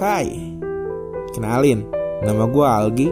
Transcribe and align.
Hai, 0.00 0.32
kenalin, 1.36 1.84
nama 2.24 2.48
gue 2.48 2.64
Algi. 2.64 3.08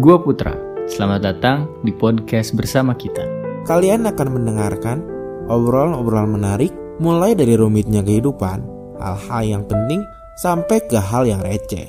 Gue 0.00 0.16
Putra. 0.16 0.56
Selamat 0.88 1.28
datang 1.28 1.68
di 1.84 1.92
podcast 1.92 2.56
bersama 2.56 2.96
kita. 2.96 3.20
Kalian 3.68 4.08
akan 4.08 4.40
mendengarkan 4.40 5.04
obrolan-obrolan 5.52 6.32
menarik 6.32 6.72
mulai 7.04 7.36
dari 7.36 7.52
rumitnya 7.52 8.00
kehidupan, 8.00 8.64
hal-hal 8.96 9.42
yang 9.44 9.64
penting, 9.68 10.00
sampai 10.40 10.80
ke 10.80 10.96
hal 10.96 11.28
yang 11.28 11.44
receh. 11.44 11.84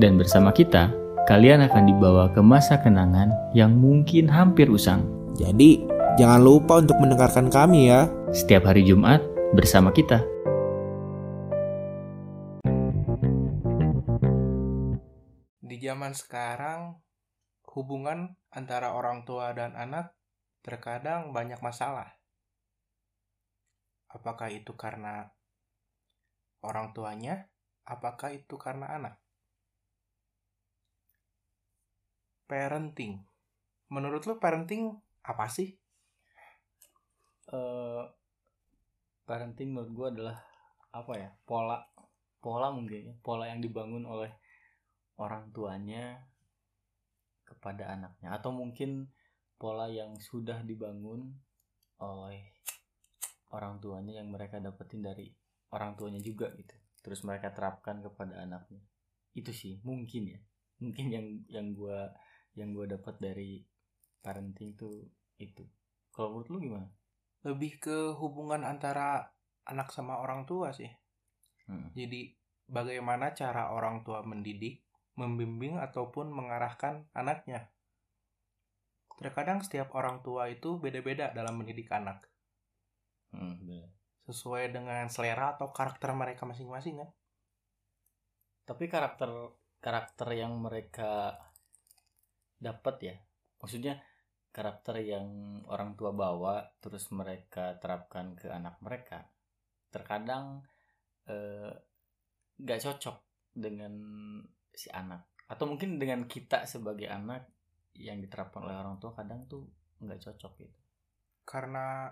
Dan 0.00 0.16
bersama 0.16 0.56
kita, 0.56 0.88
kalian 1.28 1.60
akan 1.68 1.84
dibawa 1.84 2.32
ke 2.32 2.40
masa 2.40 2.80
kenangan 2.80 3.28
yang 3.52 3.76
mungkin 3.76 4.24
hampir 4.24 4.72
usang. 4.72 5.04
Jadi, 5.36 5.84
jangan 6.16 6.40
lupa 6.40 6.80
untuk 6.80 6.96
mendengarkan 6.96 7.52
kami 7.52 7.92
ya. 7.92 8.08
Setiap 8.32 8.72
hari 8.72 8.88
Jumat 8.88 9.20
bersama 9.52 9.92
kita. 9.92 10.31
Zaman 15.82 16.14
sekarang, 16.14 17.02
hubungan 17.74 18.38
antara 18.54 18.94
orang 18.94 19.26
tua 19.26 19.50
dan 19.50 19.74
anak 19.74 20.14
terkadang 20.62 21.34
banyak 21.34 21.58
masalah. 21.58 22.14
Apakah 24.06 24.54
itu 24.54 24.78
karena 24.78 25.26
orang 26.62 26.94
tuanya? 26.94 27.50
Apakah 27.82 28.30
itu 28.30 28.54
karena 28.54 28.86
anak? 28.94 29.18
Parenting. 32.46 33.26
Menurut 33.90 34.22
lu 34.30 34.38
parenting 34.38 34.94
apa 35.26 35.50
sih? 35.50 35.74
Eh, 37.50 38.04
parenting 39.26 39.74
menurut 39.74 39.90
gue 39.90 40.06
adalah 40.18 40.36
apa 40.92 41.12
ya 41.16 41.32
pola 41.48 41.80
pola 42.36 42.68
mungkin 42.68 43.08
ya 43.08 43.14
pola 43.24 43.48
yang 43.48 43.64
dibangun 43.64 44.04
oleh 44.04 44.28
orang 45.18 45.52
tuanya 45.52 46.22
kepada 47.44 47.92
anaknya. 47.92 48.32
Atau 48.36 48.54
mungkin 48.54 49.10
pola 49.60 49.86
yang 49.86 50.16
sudah 50.18 50.64
dibangun 50.64 51.32
oleh 52.02 52.50
orang 53.52 53.78
tuanya 53.78 54.18
yang 54.18 54.32
mereka 54.32 54.58
dapetin 54.58 55.04
dari 55.04 55.28
orang 55.72 55.94
tuanya 55.94 56.18
juga 56.18 56.50
gitu. 56.56 56.74
Terus 57.02 57.22
mereka 57.22 57.52
terapkan 57.52 58.00
kepada 58.00 58.42
anaknya. 58.42 58.80
Itu 59.36 59.52
sih 59.52 59.78
mungkin 59.84 60.32
ya. 60.32 60.40
Mungkin 60.82 61.06
yang 61.12 61.26
yang 61.46 61.66
gue 61.76 61.98
yang 62.58 62.74
gue 62.74 62.86
dapat 62.90 63.16
dari 63.22 63.62
parenting 64.20 64.74
tuh 64.76 65.02
itu. 65.40 65.64
Kalau 66.12 66.36
menurut 66.36 66.48
lu 66.52 66.58
gimana? 66.60 66.88
Lebih 67.42 67.72
ke 67.82 67.96
hubungan 68.18 68.62
antara 68.62 69.32
anak 69.66 69.90
sama 69.90 70.20
orang 70.20 70.44
tua 70.44 70.70
sih. 70.70 70.90
Hmm. 71.66 71.90
Jadi 71.96 72.34
bagaimana 72.68 73.34
cara 73.34 73.72
orang 73.74 74.06
tua 74.06 74.22
mendidik, 74.22 74.81
membimbing 75.20 75.78
ataupun 75.80 76.26
mengarahkan 76.32 77.08
anaknya. 77.12 77.68
Terkadang 79.18 79.62
setiap 79.64 79.88
orang 79.94 80.20
tua 80.26 80.50
itu 80.50 80.76
beda-beda 80.82 81.30
dalam 81.32 81.54
mendidik 81.60 81.88
anak, 81.92 82.18
Hmm, 83.32 83.56
sesuai 84.28 84.64
dengan 84.76 85.08
selera 85.08 85.46
atau 85.56 85.68
karakter 85.72 86.10
mereka 86.12 86.42
masing-masing 86.50 86.96
kan. 87.00 87.10
tapi 88.68 88.84
karakter 88.86 89.30
karakter 89.82 90.28
yang 90.38 90.52
mereka 90.62 91.34
dapat 92.62 92.96
ya 93.02 93.16
maksudnya 93.58 93.98
karakter 94.54 95.02
yang 95.02 95.26
orang 95.66 95.98
tua 95.98 96.14
bawa 96.14 96.62
terus 96.78 97.10
mereka 97.10 97.74
terapkan 97.82 98.38
ke 98.38 98.46
anak 98.52 98.78
mereka 98.78 99.26
terkadang 99.90 100.62
eh, 101.26 101.72
nggak 102.62 102.80
cocok 102.86 103.16
dengan 103.56 103.92
si 104.72 104.88
anak 104.88 105.28
atau 105.46 105.68
mungkin 105.68 106.00
dengan 106.00 106.24
kita 106.24 106.64
sebagai 106.64 107.06
anak 107.12 107.44
yang 107.92 108.24
diterapkan 108.24 108.64
oleh 108.64 108.76
orang 108.76 108.96
tua 108.96 109.12
kadang 109.12 109.44
tuh 109.44 109.68
nggak 110.00 110.18
cocok 110.18 110.52
gitu 110.64 110.78
Karena 111.44 112.08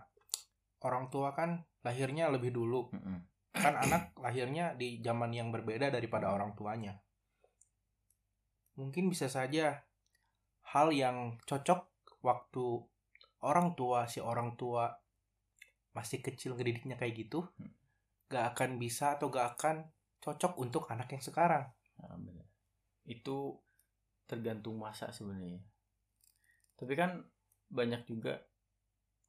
orang 0.85 1.09
tua 1.09 1.33
kan 1.33 1.61
lahirnya 1.85 2.29
lebih 2.29 2.53
dulu, 2.53 2.93
Mm-mm. 2.93 3.19
kan 3.57 3.75
anak 3.77 4.13
lahirnya 4.17 4.77
di 4.77 5.01
zaman 5.01 5.33
yang 5.33 5.49
berbeda 5.49 5.89
daripada 5.89 6.33
orang 6.33 6.53
tuanya. 6.57 6.99
Mungkin 8.77 9.09
bisa 9.13 9.29
saja 9.29 9.81
hal 10.73 10.93
yang 10.93 11.37
cocok 11.45 11.89
waktu 12.21 12.65
orang 13.41 13.73
tua 13.77 14.05
si 14.09 14.21
orang 14.21 14.57
tua 14.57 14.89
masih 15.97 16.21
kecil 16.23 16.55
ngedidiknya 16.55 16.97
kayak 17.01 17.27
gitu, 17.27 17.49
gak 18.31 18.55
akan 18.55 18.79
bisa 18.79 19.19
atau 19.19 19.33
gak 19.33 19.59
akan 19.59 19.91
cocok 20.21 20.59
untuk 20.61 20.87
anak 20.93 21.11
yang 21.13 21.25
sekarang. 21.25 21.67
Itu 23.11 23.59
tergantung 24.31 24.79
masa 24.79 25.11
sebenarnya. 25.11 25.59
Tapi 26.79 26.95
kan 26.95 27.19
banyak 27.67 28.07
juga 28.07 28.39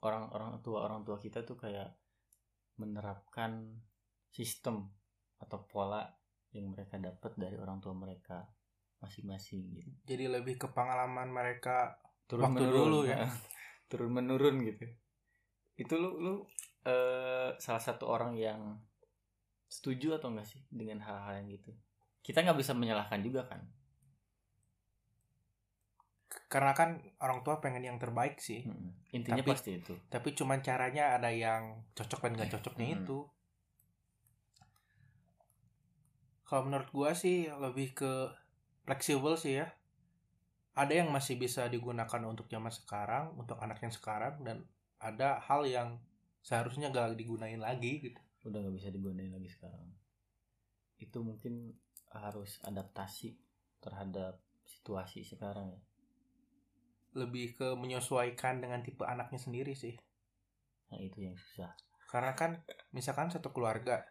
orang-orang 0.05 0.61
tua 0.61 0.85
orang 0.85 1.01
tua 1.01 1.17
kita 1.17 1.41
tuh 1.41 1.57
kayak 1.57 1.89
menerapkan 2.77 3.81
sistem 4.29 4.89
atau 5.41 5.65
pola 5.65 6.05
yang 6.53 6.69
mereka 6.69 7.01
dapat 7.01 7.33
dari 7.33 7.57
orang 7.57 7.81
tua 7.81 7.97
mereka 7.97 8.45
masing-masing 9.01 9.61
gitu. 9.73 9.91
Jadi 10.05 10.29
lebih 10.29 10.61
ke 10.61 10.69
pengalaman 10.69 11.33
mereka 11.33 11.97
Turun 12.31 12.55
Waktu 12.55 12.63
dulu 12.63 12.99
ya. 13.03 13.27
Turun 13.91 14.11
menurun 14.15 14.63
gitu. 14.63 14.87
Itu 15.75 15.99
lu 15.99 16.15
lu 16.23 16.33
eh, 16.87 17.51
salah 17.59 17.83
satu 17.83 18.07
orang 18.07 18.39
yang 18.39 18.79
setuju 19.67 20.15
atau 20.15 20.31
enggak 20.31 20.47
sih 20.47 20.63
dengan 20.71 21.03
hal-hal 21.03 21.43
yang 21.43 21.51
gitu? 21.51 21.75
Kita 22.21 22.41
nggak 22.41 22.57
bisa 22.57 22.73
menyalahkan 22.73 23.21
juga 23.21 23.43
kan. 23.45 23.61
karena 26.47 26.75
kan 26.75 26.99
orang 27.23 27.47
tua 27.47 27.63
pengen 27.63 27.79
yang 27.79 27.95
terbaik 27.95 28.35
sih. 28.35 28.67
Mm-mm. 28.67 28.91
Intinya 29.15 29.39
Tapi- 29.39 29.51
pasti 29.55 29.71
itu. 29.79 29.95
tapi 30.11 30.35
cuman 30.35 30.59
caranya 30.59 31.15
ada 31.15 31.31
yang 31.31 31.79
cocok 31.95 32.27
dan 32.27 32.31
gak 32.35 32.51
cocoknya 32.51 32.87
Hmm. 32.91 32.97
itu 32.99 33.17
kalau 36.43 36.67
menurut 36.67 36.91
gua 36.91 37.15
sih 37.15 37.47
lebih 37.47 37.95
ke 37.95 38.11
fleksibel 38.83 39.39
sih 39.39 39.63
ya 39.63 39.67
ada 40.75 40.91
yang 40.91 41.07
masih 41.07 41.39
bisa 41.39 41.67
digunakan 41.67 42.21
untuk 42.27 42.47
zaman 42.47 42.71
sekarang 42.71 43.31
untuk 43.35 43.55
anak 43.59 43.79
yang 43.79 43.91
sekarang 43.91 44.43
dan 44.43 44.67
ada 44.99 45.39
hal 45.39 45.63
yang 45.63 45.99
seharusnya 46.41 46.91
gak 46.91 47.15
digunain 47.15 47.59
lagi 47.59 48.03
gitu 48.03 48.19
udah 48.43 48.59
nggak 48.59 48.75
bisa 48.75 48.89
digunain 48.89 49.29
lagi 49.29 49.47
sekarang 49.47 49.87
itu 50.97 51.17
mungkin 51.21 51.71
harus 52.13 52.59
adaptasi 52.63 53.39
terhadap 53.79 54.39
situasi 54.67 55.23
sekarang 55.23 55.71
ya 55.71 55.81
lebih 57.11 57.59
ke 57.59 57.75
menyesuaikan 57.75 58.63
dengan 58.63 58.79
tipe 58.79 59.03
anaknya 59.03 59.39
sendiri 59.39 59.75
sih 59.75 59.95
nah 60.87 60.99
itu 60.99 61.23
yang 61.23 61.35
susah 61.35 61.71
karena 62.07 62.35
kan 62.35 62.59
misalkan 62.91 63.31
satu 63.31 63.51
keluarga 63.51 64.03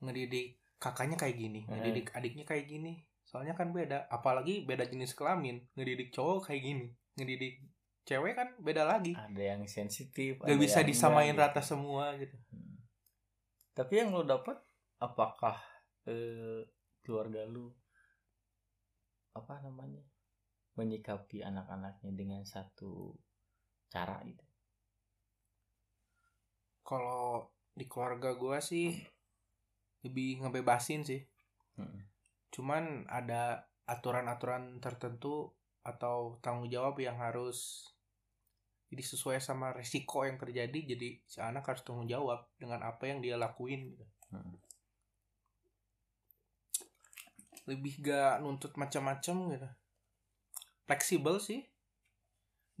ngedidik 0.00 0.60
kakaknya 0.76 1.16
kayak 1.16 1.36
gini 1.36 1.64
Eh. 1.64 1.76
ngedidik 1.76 2.12
adiknya 2.12 2.44
kayak 2.44 2.68
gini 2.68 3.04
soalnya 3.24 3.56
kan 3.56 3.72
beda 3.72 4.04
apalagi 4.12 4.68
beda 4.68 4.84
jenis 4.84 5.16
kelamin 5.16 5.64
ngedidik 5.76 6.12
cowok 6.12 6.52
kayak 6.52 6.60
gini 6.64 6.86
ngedidik 7.16 7.64
cewek 8.04 8.36
kan 8.36 8.52
beda 8.60 8.84
lagi 8.84 9.16
ada 9.16 9.40
yang 9.40 9.64
sensitif 9.64 10.36
gak 10.40 10.52
ada 10.52 10.60
bisa 10.60 10.84
yang 10.84 10.88
disamain 10.92 11.32
enggak, 11.32 11.56
rata 11.56 11.60
gitu. 11.64 11.68
semua 11.72 12.04
gitu 12.20 12.36
Hmm. 12.52 12.76
tapi 13.72 13.92
yang 14.04 14.12
lo 14.12 14.22
dapat 14.28 14.60
apakah 15.00 15.56
eh, 16.04 16.68
keluarga 17.04 17.44
lu 17.44 17.68
apa 19.36 19.60
namanya 19.60 20.00
menyikapi 20.74 21.44
anak-anaknya 21.44 22.10
dengan 22.16 22.42
satu 22.42 23.14
cara 23.92 24.18
gitu 24.26 24.42
kalau 26.82 27.46
di 27.74 27.86
keluarga 27.86 28.34
gua 28.34 28.58
sih 28.58 28.90
lebih 30.02 30.42
ngebebasin 30.42 31.02
sih 31.06 31.22
Mm-mm. 31.78 32.02
cuman 32.50 33.06
ada 33.06 33.66
aturan-aturan 33.84 34.80
tertentu 34.80 35.52
atau 35.84 36.40
tanggung 36.40 36.72
jawab 36.72 36.96
yang 36.96 37.20
harus 37.20 37.90
jadi 38.88 39.04
sesuai 39.04 39.38
sama 39.42 39.74
resiko 39.74 40.22
yang 40.22 40.38
terjadi 40.38 40.96
jadi 40.96 41.08
si 41.26 41.38
anak 41.42 41.66
harus 41.66 41.82
tanggung 41.82 42.06
jawab 42.06 42.46
dengan 42.56 42.80
apa 42.86 43.10
yang 43.10 43.18
dia 43.18 43.34
lakuin 43.34 43.90
gitu. 43.90 44.06
Mm. 44.30 44.54
Lebih 47.64 48.00
gak 48.04 48.44
nuntut 48.44 48.76
macam-macam 48.76 49.36
gitu. 49.56 49.68
Fleksibel 50.84 51.36
sih. 51.40 51.64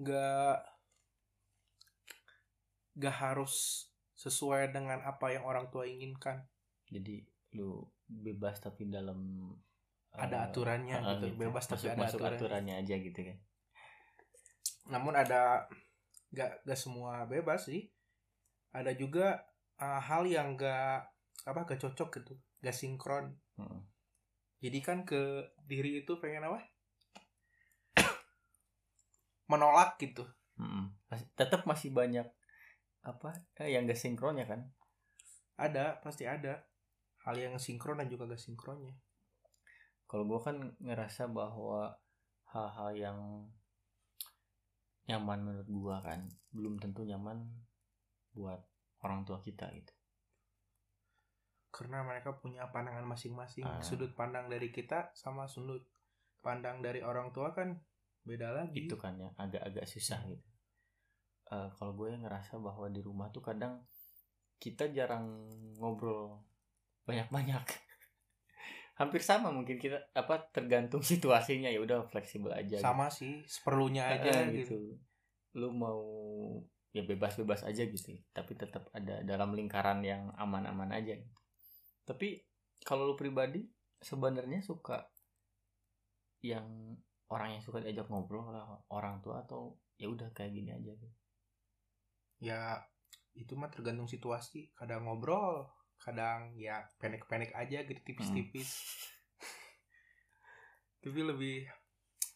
Gak 0.00 0.60
gak 2.94 3.16
harus 3.16 3.86
sesuai 4.14 4.70
dengan 4.70 5.02
apa 5.02 5.34
yang 5.34 5.44
orang 5.44 5.68
tua 5.72 5.88
inginkan. 5.88 6.46
Jadi 6.88 7.24
lu 7.56 7.82
bebas 8.06 8.60
tapi 8.60 8.86
dalam 8.90 9.50
Ada 10.14 10.36
eh, 10.36 10.46
aturannya 10.46 10.96
ah, 11.00 11.10
gitu. 11.18 11.34
Bebas 11.34 11.66
tapi 11.66 11.90
masuk, 11.90 11.90
ada 11.90 12.02
masuk 12.06 12.20
aturannya. 12.22 12.38
aturannya 12.38 12.74
aja 12.86 12.94
gitu 13.02 13.20
kan. 13.24 13.38
Namun 14.94 15.14
ada 15.18 15.66
gak 16.30 16.62
gak 16.62 16.78
semua 16.78 17.26
bebas 17.26 17.66
sih. 17.66 17.90
Ada 18.70 18.94
juga 18.94 19.42
uh, 19.80 20.02
hal 20.02 20.28
yang 20.28 20.54
gak 20.54 21.08
apa 21.48 21.60
gak 21.66 21.80
cocok 21.82 22.08
gitu. 22.20 22.34
Gak 22.62 22.76
sinkron. 22.76 23.34
Mm. 23.58 23.93
Jadi 24.64 24.78
kan 24.80 25.04
ke 25.04 25.20
diri 25.68 26.00
itu 26.00 26.16
pengen 26.16 26.48
apa? 26.48 26.64
Menolak 29.52 30.00
gitu. 30.00 30.24
Masih- 31.12 31.28
tetap 31.36 31.68
masih 31.68 31.92
banyak 31.92 32.24
apa 33.04 33.36
eh, 33.60 33.68
yang 33.76 33.84
gak 33.84 34.00
sinkronnya 34.00 34.48
kan 34.48 34.60
Ada, 35.60 36.00
pasti 36.00 36.24
ada. 36.24 36.64
Hal 37.22 37.36
yang 37.36 37.60
sinkron 37.60 38.00
dan 38.00 38.08
juga 38.08 38.24
gak 38.26 38.40
sinkronnya. 38.40 38.96
kalau 40.04 40.24
gue 40.30 40.40
kan 40.40 40.56
ngerasa 40.78 41.26
bahwa 41.26 41.96
hal-hal 42.52 42.90
yang 42.94 43.18
nyaman 45.04 45.40
menurut 45.42 45.68
gue 45.68 45.96
kan 46.06 46.20
belum 46.54 46.74
tentu 46.78 47.02
nyaman 47.02 47.38
buat 48.32 48.60
orang 49.02 49.24
tua 49.26 49.40
kita 49.40 49.66
gitu 49.74 49.93
Karena 51.74 52.06
mereka 52.06 52.38
punya 52.38 52.70
pandangan 52.70 53.02
masing-masing. 53.02 53.66
Ah. 53.66 53.82
Sudut 53.82 54.14
pandang 54.14 54.46
dari 54.46 54.70
kita 54.70 55.10
sama 55.18 55.50
sudut 55.50 55.82
pandang 56.38 56.78
dari 56.78 57.02
orang 57.02 57.34
tua 57.34 57.50
kan 57.50 57.74
beda 58.24 58.56
lagi. 58.56 58.88
itu 58.88 58.96
kan 58.96 59.20
ya 59.20 59.28
agak-agak 59.36 59.84
susah 59.84 60.16
gitu 60.24 60.54
Eh, 61.52 61.68
kalau 61.76 61.92
gue 61.92 62.16
ngerasa 62.16 62.56
bahwa 62.56 62.88
di 62.88 63.04
rumah 63.04 63.28
tuh 63.28 63.44
kadang 63.44 63.84
kita 64.56 64.88
jarang 64.96 65.44
ngobrol 65.76 66.40
banyak-banyak 67.04 67.60
hampir 69.00 69.20
sama 69.20 69.52
mungkin 69.52 69.76
kita 69.76 70.08
apa 70.16 70.48
tergantung 70.48 71.04
situasinya 71.12 71.68
ya 71.68 71.84
udah 71.84 72.08
fleksibel 72.08 72.48
aja 72.48 72.80
gitu. 72.80 72.84
Sama 72.84 73.12
sih, 73.12 73.44
seperlunya 73.44 74.08
aja 74.08 74.48
eh, 74.48 74.64
gitu. 74.64 74.96
lu 75.60 75.68
mau 75.70 76.00
ya 76.94 77.02
bebas-bebas 77.04 77.66
aja 77.66 77.82
gitu 77.86 78.14
tapi 78.30 78.54
tetap 78.54 78.86
ada 78.94 79.22
dalam 79.26 79.52
lingkaran 79.52 80.00
yang 80.00 80.32
aman-aman 80.40 80.96
aja 80.96 81.12
gitu. 81.12 81.38
Tapi 82.04 82.40
kalau 82.80 83.06
lu 83.06 83.14
pribadi 83.14 83.64
sebenarnya 83.98 84.60
suka 84.60 85.04
yang 86.40 86.94
orang 87.26 87.56
yang 87.56 87.62
suka 87.64 87.80
diajak 87.80 88.06
ngobrol 88.06 88.46
lah 88.46 88.78
orang 88.88 89.18
tua 89.18 89.40
atau 89.40 89.74
ya 89.96 90.06
udah 90.06 90.28
kayak 90.30 90.52
gini 90.52 90.70
aja 90.70 90.92
gitu. 90.92 91.08
Ya 92.38 92.60
itu 93.32 93.56
mah 93.56 93.68
tergantung 93.68 94.04
situasi. 94.04 94.68
Kadang 94.76 95.04
ngobrol, 95.04 95.64
kadang 95.96 96.52
ya 96.54 96.84
pendek-pendek 97.00 97.50
aja 97.50 97.82
gitu 97.82 97.98
tipis-tipis. 98.04 98.68
Tapi 101.00 101.20
lebih 101.20 101.64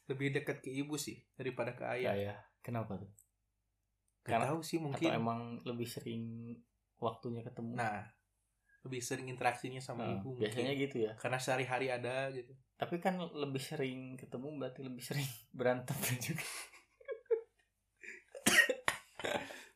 lebih 0.08 0.32
dekat 0.32 0.64
ke 0.64 0.72
ibu 0.72 0.96
sih 0.96 1.20
daripada 1.36 1.76
ke 1.76 1.84
ayah. 1.84 2.12
kayak 2.16 2.38
kenapa 2.64 2.96
tuh 2.96 3.12
Gak 4.24 4.34
Karena- 4.34 4.48
tahu 4.52 4.60
sih 4.60 4.76
atau 4.76 4.84
mungkin. 4.88 5.08
emang 5.12 5.40
lebih 5.64 5.84
sering 5.84 6.52
waktunya 6.96 7.40
ketemu 7.40 7.76
Nah, 7.76 8.04
lebih 8.88 9.00
sering 9.04 9.28
interaksinya 9.28 9.80
sama 9.84 10.02
Nah, 10.02 10.16
ibu 10.16 10.30
biasanya 10.40 10.72
mungkin. 10.72 10.84
gitu 10.88 10.96
ya 11.06 11.12
Karena 11.20 11.38
sehari-hari 11.38 11.92
ada 11.92 12.32
gitu. 12.32 12.52
tapi 12.80 12.96
kan 13.04 13.14
lebih 13.20 13.60
sering 13.60 14.16
ketemu 14.16 14.48
berarti 14.56 14.80
lebih 14.80 15.04
sering 15.04 15.28
berantem 15.58 15.96
juga 16.32 16.44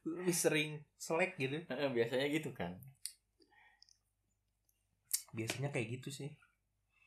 Lebih 0.03 0.35
sering 0.35 0.71
selek 0.99 1.39
gitu. 1.39 1.63
Biasanya 1.69 2.27
gitu 2.33 2.51
kan 2.51 2.75
Biasanya 5.33 5.69
kayak 5.73 5.89
gitu 6.01 6.09
sih. 6.13 6.31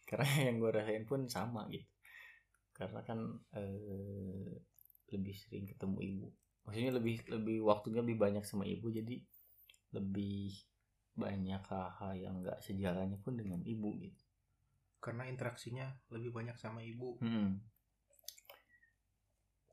karena 0.06 0.22
yang 0.54 0.62
gue 0.62 0.70
rasain 0.70 1.06
pun 1.10 1.26
sama 1.26 1.66
gitu 1.74 1.90
karena 2.78 3.02
kan 3.02 3.18
eh, 3.58 4.54
lebih 5.10 5.34
sering 5.34 5.66
ketemu 5.66 5.98
ibu 6.04 6.28
maksudnya 6.62 6.94
lebih 6.94 7.16
lebih 7.26 7.58
waktunya 7.66 8.06
lebih 8.06 8.18
banyak 8.20 8.44
sama 8.46 8.70
ibu 8.70 8.92
jadi 8.92 9.18
lebih 9.96 10.54
banyak 11.16 11.64
hal-hal 11.72 12.12
yang 12.16 12.44
nggak 12.44 12.60
sejalannya 12.60 13.16
pun 13.24 13.40
dengan 13.40 13.64
ibu 13.64 13.96
gitu 14.04 14.24
Karena 15.00 15.30
interaksinya 15.32 15.88
lebih 16.12 16.34
banyak 16.34 16.58
sama 16.60 16.82
ibu. 16.82 17.16
Hmm. 17.24 17.62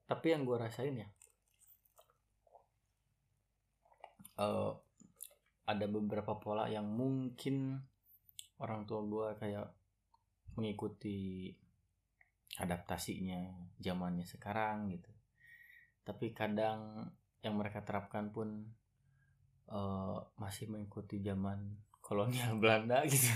Tapi 0.06 0.26
yang 0.28 0.44
gue 0.44 0.60
rasain 0.60 0.92
ya, 0.92 1.08
eh, 4.38 4.72
ada 5.64 5.86
beberapa 5.88 6.36
pola 6.36 6.68
yang 6.68 6.84
mungkin 6.84 7.80
orang 8.60 8.84
tua 8.84 9.00
gue 9.08 9.28
kayak 9.40 9.72
mengikuti 10.60 11.48
adaptasinya 12.60 13.72
zamannya 13.80 14.28
sekarang 14.28 14.92
gitu. 14.92 15.08
Tapi 16.04 16.36
kadang 16.36 17.08
yang 17.40 17.56
mereka 17.56 17.80
terapkan 17.80 18.28
pun 18.28 18.68
eh, 19.66 20.16
masih 20.36 20.66
mengikuti 20.66 21.20
zaman 21.20 21.58
kolonial 21.98 22.58
Belanda 22.58 23.04
gitu. 23.10 23.28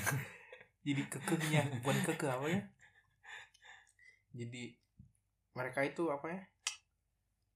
Jadi 0.83 1.03
kekehnya 1.07 1.63
bukan 1.81 1.97
kekeh 2.05 2.31
apa 2.31 2.47
ya? 2.47 2.61
Jadi 4.33 4.63
mereka 5.53 5.81
itu 5.83 6.07
apa 6.09 6.27
ya? 6.29 6.41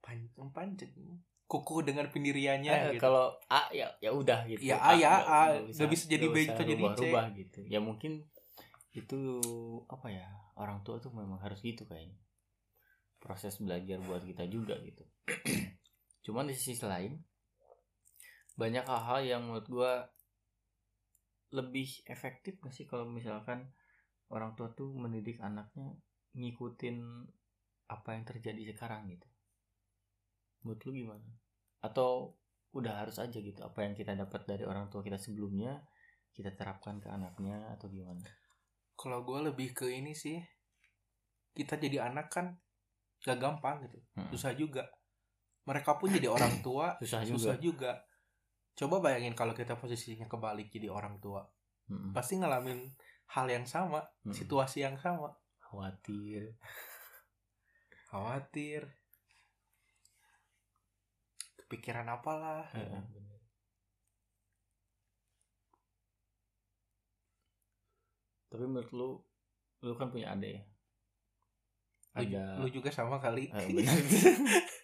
Pancing. 0.01 1.21
Kukuh 1.45 1.83
dengan 1.83 2.07
pendiriannya 2.09 2.71
Eh, 2.71 2.83
gitu. 2.95 3.03
kalau 3.03 3.35
A 3.47 3.67
ya 3.71 3.91
ya 3.99 4.15
udah 4.15 4.47
gitu. 4.47 4.71
Ya, 4.71 4.79
A 4.79 4.95
ya, 4.95 5.11
nggak- 5.11 5.27
A. 5.27 5.41
nggak 5.51 5.63
Nggak 5.75 5.91
bisa 5.91 6.05
jadi 6.07 6.27
B, 6.27 6.35
bisa 6.37 6.53
jadi 6.57 6.73
C. 6.73 6.79
rubah-rubah 6.79 7.25
gitu. 7.35 7.61
Ya 7.67 7.81
mungkin 7.83 8.13
itu 8.91 9.19
apa 9.87 10.11
ya 10.11 10.27
orang 10.55 10.83
tua 10.83 10.99
tuh 10.99 11.11
memang 11.11 11.39
harus 11.39 11.59
gitu 11.61 11.85
kayaknya. 11.85 12.17
Proses 13.19 13.59
belajar 13.59 13.99
buat 14.01 14.23
kita 14.23 14.47
juga 14.47 14.79
gitu. 14.81 15.03
Cuman 16.25 16.49
di 16.49 16.55
sisi 16.55 16.81
lain 16.81 17.19
banyak 18.61 18.85
hal-hal 18.85 19.21
yang 19.25 19.43
menurut 19.49 19.67
gua 19.73 19.93
lebih 21.51 22.05
efektif 22.07 22.61
gak 22.63 22.71
sih 22.77 22.87
kalau 22.87 23.09
misalkan 23.09 23.73
orang 24.31 24.55
tua 24.55 24.71
tuh 24.71 24.93
mendidik 24.95 25.43
anaknya 25.43 25.99
ngikutin 26.39 27.27
apa 27.91 28.15
yang 28.15 28.23
terjadi 28.23 28.71
sekarang 28.71 29.11
gitu. 29.11 29.27
Menurut 30.63 30.81
lu 30.87 30.91
gimana? 30.95 31.31
Atau 31.83 32.39
udah 32.71 33.03
harus 33.03 33.19
aja 33.19 33.35
gitu 33.35 33.59
apa 33.67 33.83
yang 33.83 33.99
kita 33.99 34.15
dapat 34.15 34.47
dari 34.47 34.63
orang 34.63 34.87
tua 34.87 35.03
kita 35.03 35.19
sebelumnya 35.19 35.83
kita 36.31 36.55
terapkan 36.55 37.03
ke 37.03 37.11
anaknya 37.11 37.59
atau 37.75 37.91
gimana? 37.91 38.23
Kalau 38.95 39.27
gue 39.27 39.51
lebih 39.51 39.75
ke 39.75 39.91
ini 39.91 40.15
sih. 40.15 40.39
Kita 41.51 41.75
jadi 41.75 42.07
anak 42.07 42.31
kan 42.31 42.55
gak 43.27 43.43
gampang 43.43 43.83
gitu. 43.91 43.99
Mm-mm. 44.15 44.31
Susah 44.31 44.55
juga. 44.55 44.87
Mereka 45.67 45.99
pun 45.99 46.15
jadi 46.15 46.31
orang 46.31 46.63
tua 46.63 46.95
Susah 47.03 47.27
juga. 47.27 47.35
susah 47.35 47.57
juga. 47.59 47.93
Coba 48.81 48.97
bayangin 49.05 49.37
kalau 49.37 49.53
kita 49.53 49.77
posisinya 49.77 50.25
kebalik 50.25 50.73
jadi 50.73 50.89
orang 50.89 51.21
tua. 51.21 51.45
Mm-mm. 51.93 52.17
Pasti 52.17 52.41
ngalamin 52.41 52.89
hal 53.37 53.47
yang 53.53 53.69
sama, 53.69 54.01
Mm-mm. 54.25 54.33
situasi 54.33 54.81
yang 54.81 54.97
sama. 54.97 55.37
Khawatir. 55.61 56.57
Khawatir. 58.09 58.89
Kepikiran 61.61 62.09
apalah. 62.09 62.73
Heeh, 62.73 63.05
bener. 63.13 63.41
Tapi 68.49 68.65
menurut 68.65 68.91
lu, 68.97 69.11
lu 69.85 69.93
kan 70.01 70.09
punya 70.09 70.33
adik 70.33 70.57
ya? 70.57 70.63
Lu, 72.17 72.25
Ada 72.25 72.43
lu 72.65 72.67
juga 72.73 72.89
sama 72.89 73.21
kali. 73.21 73.53
Eh. 73.53 73.69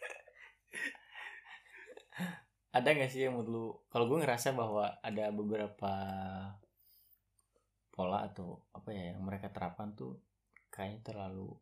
ada 2.76 2.88
nggak 2.92 3.10
sih 3.10 3.24
yang 3.24 3.40
menurut 3.40 3.48
lu 3.48 3.66
kalau 3.88 4.04
gue 4.10 4.18
ngerasa 4.20 4.52
bahwa 4.52 4.92
ada 5.00 5.32
beberapa 5.32 5.92
pola 7.96 8.28
atau 8.28 8.60
apa 8.76 8.92
ya 8.92 9.16
yang 9.16 9.24
mereka 9.24 9.48
terapkan 9.48 9.96
tuh 9.96 10.20
kayaknya 10.68 11.00
terlalu 11.00 11.56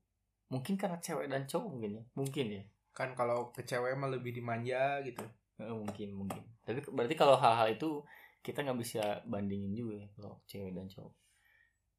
mungkin 0.51 0.75
karena 0.75 0.99
cewek 0.99 1.31
dan 1.31 1.47
cowok 1.47 1.69
mungkin 1.71 1.91
ya 1.99 2.05
mungkin 2.19 2.47
ya. 2.51 2.65
Kan 2.95 3.15
kalau 3.19 3.51
ke 3.55 3.63
cewek 3.63 3.95
mah 3.95 4.11
lebih 4.11 4.35
dimanja 4.35 5.03
gitu. 5.07 5.23
Eh, 5.63 5.71
mungkin 5.71 6.15
mungkin. 6.15 6.43
Tapi 6.67 6.83
berarti 6.91 7.15
kalau 7.15 7.39
hal-hal 7.39 7.75
itu 7.75 8.03
kita 8.43 8.67
nggak 8.67 8.79
bisa 8.83 9.23
bandingin 9.25 9.73
juga 9.73 9.95
ya 10.03 10.07
kalau 10.19 10.35
cewek 10.51 10.75
dan 10.75 10.87
cowok. 10.91 11.15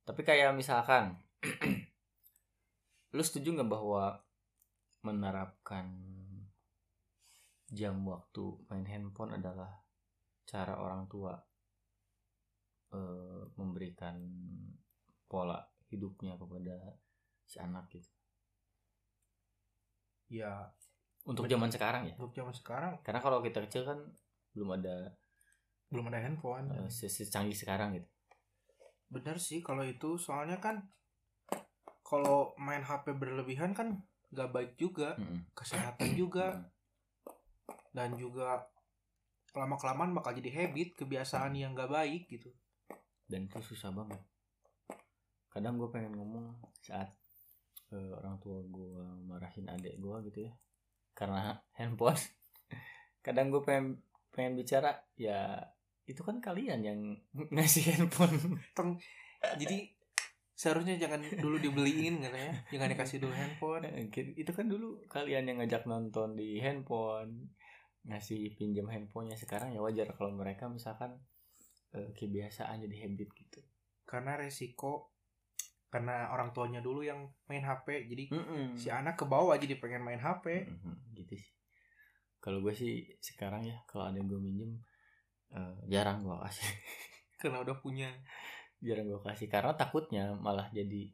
Tapi 0.05 0.21
kayak 0.21 0.51
misalkan 0.53 1.19
lu 3.15 3.23
setuju 3.23 3.55
nggak 3.55 3.71
bahwa 3.71 4.19
menerapkan 5.05 5.95
jam 7.71 8.05
waktu 8.05 8.43
main 8.69 8.85
handphone 8.85 9.33
adalah 9.35 9.81
cara 10.45 10.77
orang 10.77 11.09
tua 11.09 11.33
eh, 12.93 13.43
memberikan 13.57 14.15
pola 15.25 15.57
hidupnya 15.89 16.37
kepada 16.37 16.77
si 17.45 17.57
anak 17.57 17.89
gitu. 17.89 18.09
Ya, 20.29 20.73
untuk 21.25 21.45
zaman 21.45 21.69
sekarang 21.69 22.09
ya? 22.09 22.15
untuk 22.17 22.33
zaman 22.33 22.53
sekarang. 22.53 22.93
Karena 23.01 23.21
kalau 23.21 23.41
kita 23.41 23.61
kecil 23.65 23.85
kan 23.85 23.97
belum 24.53 24.81
ada 24.81 25.13
belum 25.89 26.09
ada 26.09 26.19
handphone. 26.21 26.69
eh, 26.73 26.89
se- 26.89 27.09
secanggih 27.11 27.57
sekarang 27.57 27.97
gitu. 27.97 28.09
Bener 29.09 29.37
sih 29.37 29.61
kalau 29.61 29.85
itu. 29.85 30.17
Soalnya 30.17 30.57
kan 30.61 30.85
kalau 32.05 32.53
main 32.61 32.85
HP 32.85 33.17
berlebihan 33.17 33.73
kan 33.73 34.01
gak 34.33 34.53
baik 34.53 34.77
juga, 34.77 35.17
Mm-mm. 35.17 35.49
kesehatan 35.57 36.13
juga. 36.13 36.57
Mm-mm. 36.57 36.74
Dan 37.95 38.19
juga 38.19 38.67
lama 39.55 39.79
kelamaan 39.79 40.11
bakal 40.11 40.35
jadi 40.35 40.51
habit 40.51 40.99
kebiasaan 40.99 41.55
yang 41.55 41.71
gak 41.71 41.87
baik 41.87 42.27
gitu. 42.27 42.51
dan 43.25 43.49
itu 43.49 43.57
susah 43.57 43.89
banget. 43.89 44.21
Kadang 45.49 45.81
gue 45.81 45.89
pengen 45.89 46.13
ngomong 46.13 46.53
saat 46.77 47.09
eh, 47.89 48.11
orang 48.13 48.37
tua 48.37 48.61
gue 48.61 49.01
marahin 49.25 49.65
adik 49.65 49.97
gue 49.97 50.29
gitu 50.29 50.39
ya. 50.45 50.53
Karena 51.17 51.55
handphone. 51.79 52.19
Kadang 53.25 53.49
gue 53.49 53.63
pengen 53.65 54.03
pengen 54.29 54.59
bicara 54.59 54.93
ya 55.15 55.57
itu 56.05 56.21
kan 56.21 56.37
kalian 56.37 56.85
yang 56.85 56.99
ngasih 57.55 57.97
handphone. 57.97 58.61
Jadi 59.41 59.89
seharusnya 60.53 60.95
jangan 61.01 61.19
dulu 61.35 61.59
dibeliin 61.59 62.21
katanya 62.21 62.61
jangan 62.69 62.93
dikasih 62.93 63.17
dulu 63.25 63.33
handphone. 63.33 63.89
Itu 64.13 64.51
kan 64.53 64.69
dulu 64.69 65.01
kalian 65.09 65.49
yang 65.49 65.57
ngajak 65.63 65.89
nonton 65.89 66.37
di 66.37 66.61
handphone 66.61 67.55
ngasih 68.05 68.53
pinjam 68.53 68.85
handphonenya 68.85 69.37
sekarang 69.37 69.73
ya 69.73 69.81
wajar 69.81 70.13
kalau 70.13 70.29
mereka 70.33 70.69
misalkan 70.69 71.17
eh, 71.93 72.13
kebiasaan 72.13 72.85
jadi 72.85 72.95
habit 73.09 73.29
gitu. 73.33 73.59
Karena 74.05 74.37
resiko 74.37 75.09
karena 75.89 76.27
orang 76.33 76.51
tuanya 76.51 76.83
dulu 76.83 77.01
yang 77.07 77.23
main 77.47 77.63
HP 77.63 78.11
jadi 78.11 78.27
Mm-mm. 78.35 78.75
si 78.75 78.91
anak 78.91 79.15
ke 79.15 79.25
bawah 79.25 79.55
jadi 79.55 79.79
pengen 79.79 80.03
main 80.03 80.19
HP 80.19 80.67
Mhm, 80.67 81.15
gitu 81.15 81.33
sih. 81.39 81.51
Kalau 82.43 82.61
gue 82.61 82.75
sih 82.77 83.09
sekarang 83.23 83.65
ya 83.65 83.81
kalau 83.89 84.05
ada 84.11 84.17
yang 84.21 84.29
gue 84.29 84.41
minjem 84.41 84.71
eh, 85.55 85.75
jarang 85.89 86.21
gue 86.21 86.35
kasih. 86.45 86.67
Karena 87.41 87.63
udah 87.65 87.77
punya. 87.81 88.09
Jarang 88.83 89.07
gue 89.09 89.21
kasih 89.23 89.47
karena 89.49 89.73
takutnya 89.73 90.35
malah 90.37 90.69
jadi 90.69 91.09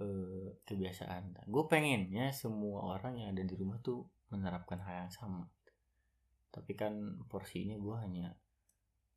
eh, 0.00 0.48
kebiasaan. 0.64 1.36
Gue 1.50 1.68
pengennya 1.68 2.32
semua 2.32 2.96
orang 2.96 3.18
yang 3.20 3.28
ada 3.36 3.42
di 3.44 3.54
rumah 3.58 3.76
tuh 3.84 4.08
menerapkan 4.32 4.80
hal 4.80 5.06
yang 5.06 5.12
sama 5.12 5.44
tapi 6.54 6.78
kan 6.78 6.94
porsinya 7.26 7.74
gue 7.74 7.96
hanya 7.98 8.30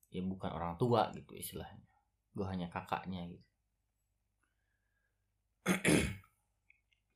ya 0.10 0.25
bukan 0.25 0.50
orang 0.50 0.74
tua 0.82 1.13
gitu 1.13 1.38
istilahnya. 1.38 1.86
Gue 2.34 2.50
hanya 2.50 2.65
kakaknya 2.74 3.29
gitu. 3.29 3.46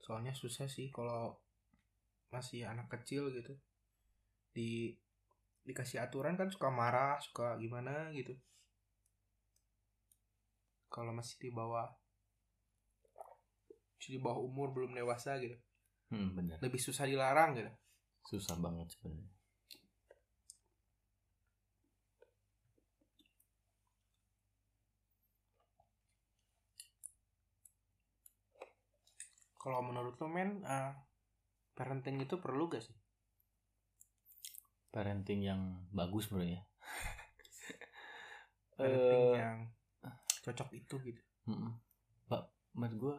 Soalnya 0.05 0.37
susah 0.37 0.69
sih 0.69 0.93
kalau 0.93 1.41
masih 2.29 2.69
anak 2.69 2.85
kecil 2.93 3.33
gitu. 3.33 3.57
Di 4.53 4.93
dikasih 5.65 6.05
aturan 6.05 6.37
kan 6.37 6.53
suka 6.53 6.69
marah 6.69 7.17
suka 7.17 7.57
gimana 7.57 8.13
gitu. 8.13 8.37
Kalau 10.93 11.17
masih 11.17 11.41
di 11.41 11.49
bawah 11.49 11.89
di 13.97 14.21
bawah 14.21 14.37
umur 14.37 14.69
belum 14.69 14.93
dewasa 14.93 15.41
gitu. 15.41 15.57
Hmm, 16.13 16.37
bener. 16.37 16.61
Lebih 16.61 16.77
susah 16.77 17.09
dilarang 17.09 17.57
gitu. 17.57 17.71
Susah 18.21 18.59
banget 18.61 18.91
sebenarnya 18.93 19.40
kalau 29.61 29.79
menurut 29.85 30.17
lo 30.17 30.27
men 30.27 30.65
eh, 30.65 30.91
parenting 31.77 32.17
itu 32.25 32.35
perlu 32.41 32.65
gak 32.73 32.81
sih 32.87 32.97
parenting 34.91 35.39
yang 35.49 35.61
bagus 35.93 36.25
bro 36.27 36.43
ya 36.43 36.61
parenting 38.75 39.21
Eh, 39.29 39.37
yang 39.37 39.57
cocok 40.41 40.69
itu 40.73 40.95
gitu. 41.05 41.21
Pak, 42.25 42.49
menurut 42.73 42.97
gue 42.97 43.15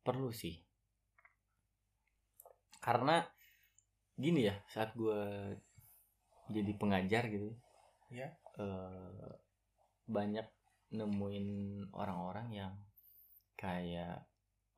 perlu 0.00 0.32
sih. 0.32 0.64
Karena 2.80 3.20
gini 4.16 4.48
ya, 4.48 4.56
saat 4.72 4.96
gue 4.96 5.20
jadi 6.52 6.72
pengajar 6.76 7.28
gitu, 7.28 7.52
Ya. 8.12 8.32
eh, 8.60 9.28
banyak 10.08 10.46
nemuin 10.94 11.48
orang-orang 11.92 12.48
yang 12.52 12.72
kayak 13.60 14.24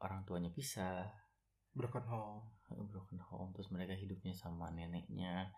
orang 0.07 0.23
tuanya 0.23 0.51
pisah, 0.55 1.03
broken 1.75 2.07
home. 2.07 2.47
Broken 2.67 3.19
home, 3.27 3.51
terus 3.55 3.71
mereka 3.75 3.95
hidupnya 3.95 4.35
sama 4.35 4.71
neneknya, 4.71 5.51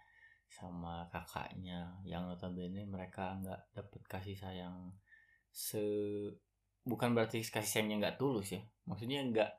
sama 0.48 1.04
kakaknya, 1.12 1.92
yang 2.04 2.28
notabene 2.28 2.84
mereka 2.88 3.36
nggak 3.40 3.76
dapet 3.76 4.02
kasih 4.08 4.36
sayang 4.36 4.92
se 5.48 5.80
bukan 6.84 7.16
berarti 7.16 7.40
kasih 7.44 7.80
sayangnya 7.80 7.96
nggak 8.08 8.16
tulus 8.20 8.52
ya. 8.56 8.60
Maksudnya 8.84 9.24
nggak 9.28 9.50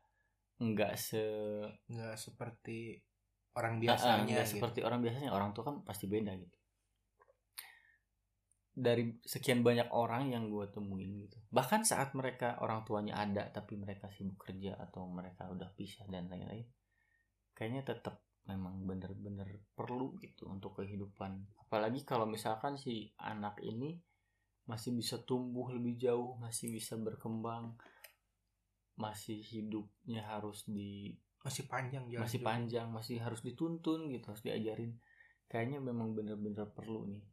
nggak 0.60 0.94
se 0.98 1.24
nggak 1.90 2.18
seperti 2.20 3.02
orang 3.58 3.82
biasanya 3.82 4.26
nggak 4.28 4.46
gitu. 4.46 4.54
seperti 4.58 4.80
orang 4.86 5.00
biasanya. 5.02 5.30
Orang 5.34 5.54
tua 5.58 5.74
kan 5.74 5.76
pasti 5.82 6.06
beda 6.06 6.38
gitu 6.38 6.59
dari 8.80 9.20
sekian 9.28 9.60
banyak 9.60 9.92
orang 9.92 10.32
yang 10.32 10.48
gue 10.48 10.72
temuin 10.72 11.20
gitu. 11.28 11.36
Bahkan 11.52 11.84
saat 11.84 12.16
mereka 12.16 12.56
orang 12.64 12.88
tuanya 12.88 13.20
ada 13.20 13.52
tapi 13.52 13.76
mereka 13.76 14.08
sibuk 14.08 14.40
kerja 14.48 14.80
atau 14.80 15.04
mereka 15.12 15.52
udah 15.52 15.68
pisah 15.76 16.08
dan 16.08 16.32
lain-lain 16.32 16.64
kayaknya 17.60 17.84
tetap 17.84 18.24
memang 18.48 18.88
bener-bener 18.88 19.60
perlu 19.76 20.16
gitu 20.24 20.48
untuk 20.48 20.80
kehidupan. 20.80 21.60
Apalagi 21.68 22.08
kalau 22.08 22.24
misalkan 22.24 22.80
si 22.80 23.12
anak 23.20 23.60
ini 23.60 24.00
masih 24.64 24.96
bisa 24.96 25.20
tumbuh 25.28 25.74
lebih 25.76 26.00
jauh 26.00 26.38
masih 26.38 26.70
bisa 26.72 26.94
berkembang 26.96 27.74
masih 29.02 29.42
hidupnya 29.42 30.22
harus 30.22 30.62
di 30.70 31.18
masih 31.42 31.66
panjang 31.66 32.06
jalan 32.06 32.22
masih 32.22 32.38
hidupnya. 32.38 32.54
panjang 32.54 32.88
masih 32.94 33.18
harus 33.18 33.42
dituntun 33.42 34.14
gitu 34.14 34.30
harus 34.30 34.46
diajarin 34.46 34.94
kayaknya 35.50 35.82
memang 35.82 36.14
bener-bener 36.14 36.70
perlu 36.70 37.10
nih 37.10 37.26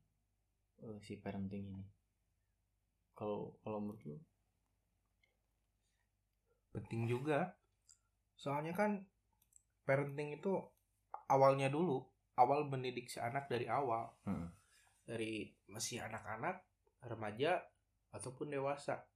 eh, 0.85 0.99
si 1.01 1.17
parenting 1.17 1.65
ini? 1.73 1.85
Kalau 3.17 3.57
kalau 3.65 3.81
menurut 3.81 4.03
lu? 4.05 4.19
Penting 6.77 7.09
juga. 7.09 7.57
Soalnya 8.37 8.77
kan 8.77 9.01
parenting 9.89 10.37
itu 10.37 10.53
awalnya 11.33 11.73
dulu 11.73 12.05
awal 12.37 12.69
mendidik 12.69 13.09
si 13.09 13.17
anak 13.23 13.49
dari 13.49 13.67
awal. 13.71 14.13
Hmm. 14.29 14.53
dari 15.07 15.55
masih 15.71 16.03
anak-anak 16.03 16.67
remaja 17.07 17.63
ataupun 18.11 18.51
dewasa. 18.51 19.07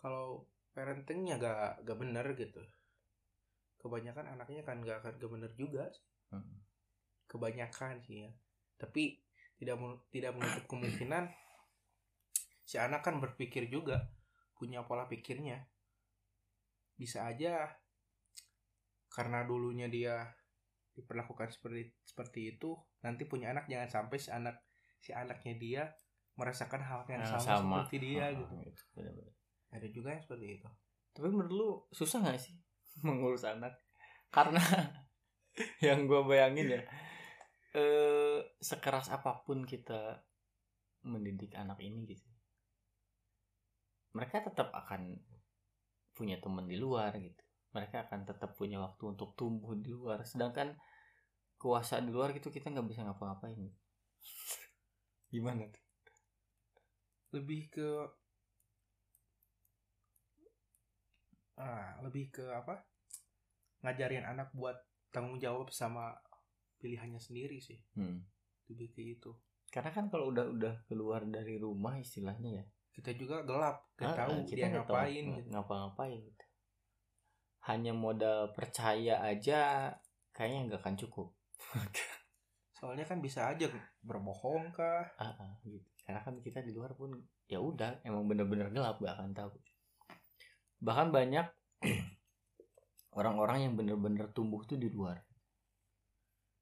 Kalau 0.00 0.48
parentingnya 0.72 1.36
gak 1.36 1.84
gak 1.84 1.98
bener 2.00 2.24
gitu. 2.40 2.64
Kebanyakan 3.76 4.32
anaknya 4.32 4.64
kan 4.64 4.80
gak 4.80 5.04
akan 5.04 5.12
gak 5.20 5.32
bener 5.32 5.52
juga 5.60 5.92
Hmm. 6.32 6.64
kebanyakan 7.28 8.00
sih 8.00 8.24
ya. 8.24 8.32
Tapi 8.80 9.20
tidak 9.56 9.76
tidak 10.12 10.32
menutup 10.36 10.64
kemungkinan 10.68 11.32
si 12.66 12.76
anak 12.76 13.00
kan 13.00 13.22
berpikir 13.22 13.70
juga 13.70 14.10
punya 14.56 14.82
pola 14.84 15.06
pikirnya. 15.06 15.64
Bisa 16.96 17.28
aja 17.28 17.68
karena 19.08 19.44
dulunya 19.46 19.88
dia 19.88 20.28
diperlakukan 20.96 21.52
seperti 21.52 21.92
seperti 22.04 22.56
itu 22.56 22.72
nanti 23.04 23.28
punya 23.28 23.52
anak 23.52 23.68
jangan 23.68 23.88
sampai 23.88 24.16
si 24.16 24.28
anak 24.32 24.56
si 24.96 25.12
anaknya 25.12 25.54
dia 25.60 25.82
merasakan 26.36 26.80
hal 26.84 27.04
yang 27.08 27.20
Yang 27.24 27.44
sama, 27.44 27.84
seperti 27.84 27.96
dia 28.00 28.28
Ah, 28.28 28.32
gitu. 28.32 28.44
gitu, 28.60 28.82
bener-bener. 28.92 29.32
ada 29.72 29.86
juga 29.88 30.08
yang 30.12 30.22
seperti 30.24 30.46
itu. 30.60 30.68
Tapi 31.16 31.26
menurut 31.32 31.52
lu 31.52 31.68
susah 31.92 32.20
nggak 32.24 32.40
sih 32.40 32.56
mengurus 33.06 33.44
anak? 33.44 33.72
Karena 34.32 34.60
yang 35.86 36.04
gue 36.04 36.20
bayangin 36.24 36.76
ya 36.76 36.82
eh 37.76 38.40
sekeras 38.56 39.12
apa 39.12 39.44
pun 39.44 39.68
kita 39.68 40.24
mendidik 41.04 41.52
anak 41.52 41.76
ini 41.84 42.08
gitu. 42.08 42.24
Mereka 44.16 44.48
tetap 44.48 44.72
akan 44.72 45.20
punya 46.16 46.40
teman 46.40 46.64
di 46.64 46.80
luar 46.80 47.12
gitu. 47.20 47.44
Mereka 47.76 48.08
akan 48.08 48.24
tetap 48.24 48.56
punya 48.56 48.80
waktu 48.80 49.12
untuk 49.12 49.36
tumbuh 49.36 49.76
di 49.76 49.92
luar. 49.92 50.24
Sedangkan 50.24 50.72
kuasa 51.60 52.00
di 52.00 52.08
luar 52.08 52.32
gitu 52.32 52.48
kita 52.48 52.72
nggak 52.72 52.88
bisa 52.88 53.04
ngapa-ngapain. 53.04 53.68
Gimana 55.28 55.68
tuh? 55.68 55.84
Lebih 57.36 57.68
ke 57.68 57.88
ah 61.60 62.00
lebih 62.00 62.32
ke 62.32 62.44
apa? 62.48 62.88
Ngajarin 63.84 64.24
anak 64.24 64.48
buat 64.56 64.80
tanggung 65.12 65.36
jawab 65.36 65.68
sama 65.68 66.16
pilihannya 66.76 67.18
sendiri 67.18 67.56
sih 67.56 67.78
Hmm. 67.92 68.22
lebih 68.66 68.90
ke 68.90 69.02
itu 69.02 69.32
karena 69.66 69.90
kan 69.90 70.06
kalau 70.06 70.30
udah 70.30 70.46
udah 70.48 70.74
keluar 70.84 71.22
dari 71.22 71.56
rumah 71.56 71.96
istilahnya 71.96 72.50
ya 72.54 72.64
kita 72.90 73.12
juga 73.12 73.42
gelap 73.42 73.92
gak 73.94 74.08
Ah, 74.08 74.16
tahu 74.24 74.34
kita 74.44 74.56
dia 74.56 74.66
nggak 74.70 74.84
tahu 74.84 74.94
ngapain 74.94 75.22
ng- 75.22 75.36
gitu. 75.36 75.48
ngapa-ngapain 75.50 76.20
gitu. 76.22 76.44
hanya 77.62 77.92
modal 77.92 78.38
percaya 78.50 79.20
aja 79.20 79.90
kayaknya 80.30 80.60
nggak 80.66 80.80
akan 80.80 80.96
cukup 80.96 81.28
soalnya 82.72 83.02
kan 83.02 83.18
bisa 83.18 83.44
aja 83.46 83.66
berbohong 84.00 84.70
kah 84.70 85.04
Ah, 85.16 85.34
ah, 85.34 85.52
gitu. 85.62 85.82
karena 86.02 86.20
kan 86.20 86.38
kita 86.40 86.60
di 86.60 86.70
luar 86.70 86.92
pun 86.92 87.12
ya 87.44 87.58
udah 87.58 88.00
emang 88.02 88.24
bener-bener 88.26 88.70
gelap 88.70 88.96
gak 88.98 89.12
akan 89.14 89.32
tahu 89.32 89.50
bahkan 90.78 91.08
banyak 91.10 91.46
orang-orang 93.12 93.58
yang 93.64 93.74
bener-bener 93.74 94.28
tumbuh 94.30 94.62
tuh 94.62 94.76
di 94.76 94.88
luar 94.88 95.20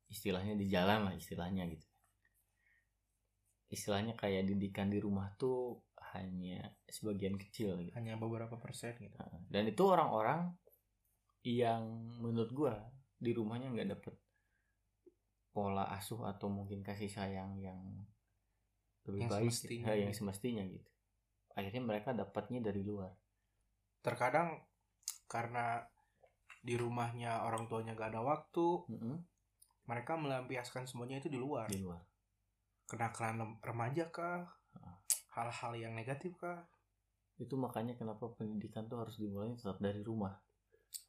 istilahnya 0.08 0.54
di 0.54 0.66
jalan 0.68 1.10
lah 1.10 1.14
istilahnya 1.16 1.64
gitu 1.68 1.86
istilahnya 3.72 4.14
kayak 4.14 4.46
didikan 4.46 4.92
di 4.92 5.02
rumah 5.02 5.34
tuh 5.34 5.82
hanya 6.14 6.70
sebagian 6.86 7.34
kecil 7.34 7.74
gitu. 7.82 7.90
hanya 7.98 8.14
beberapa 8.14 8.54
persen 8.60 8.94
gitu 9.02 9.18
dan 9.50 9.64
itu 9.66 9.82
orang-orang 9.82 10.54
yang 11.42 11.82
menurut 12.22 12.50
gua 12.54 12.74
di 13.18 13.34
rumahnya 13.34 13.74
nggak 13.74 13.90
dapet 13.98 14.14
pola 15.54 15.86
asuh 15.94 16.26
atau 16.26 16.50
mungkin 16.50 16.82
kasih 16.82 17.10
sayang 17.10 17.58
yang 17.62 17.78
lebih 19.06 19.28
Yang 19.28 19.30
baik 19.30 19.50
semestinya 19.52 19.84
gitu. 19.84 19.90
Ya, 19.90 20.02
yang 20.02 20.12
gitu. 20.12 20.20
semestinya 20.22 20.64
gitu 20.66 20.90
akhirnya 21.54 21.82
mereka 21.82 22.10
dapatnya 22.10 22.60
dari 22.62 22.82
luar 22.82 23.12
terkadang 24.02 24.58
karena 25.30 25.86
di 26.64 26.74
rumahnya 26.74 27.44
orang 27.44 27.68
tuanya 27.68 27.92
gak 27.94 28.16
ada 28.16 28.22
waktu 28.24 28.66
Mm-mm, 28.90 29.16
mereka 29.84 30.16
melampiaskan 30.16 30.88
semuanya 30.88 31.20
itu 31.20 31.28
di 31.28 31.38
luar. 31.38 31.68
Di 31.68 31.80
luar. 31.80 32.00
Kenakalan 32.88 33.60
remaja 33.60 34.08
kah? 34.12 34.44
Ah. 34.74 34.98
hal-hal 35.38 35.72
yang 35.78 35.92
negatif 35.94 36.34
kah? 36.38 36.66
Itu 37.38 37.58
makanya 37.58 37.94
kenapa 37.98 38.30
pendidikan 38.34 38.86
tuh 38.86 39.02
harus 39.02 39.18
dimulai 39.18 39.54
tetap 39.54 39.78
dari 39.82 40.02
rumah. 40.02 40.34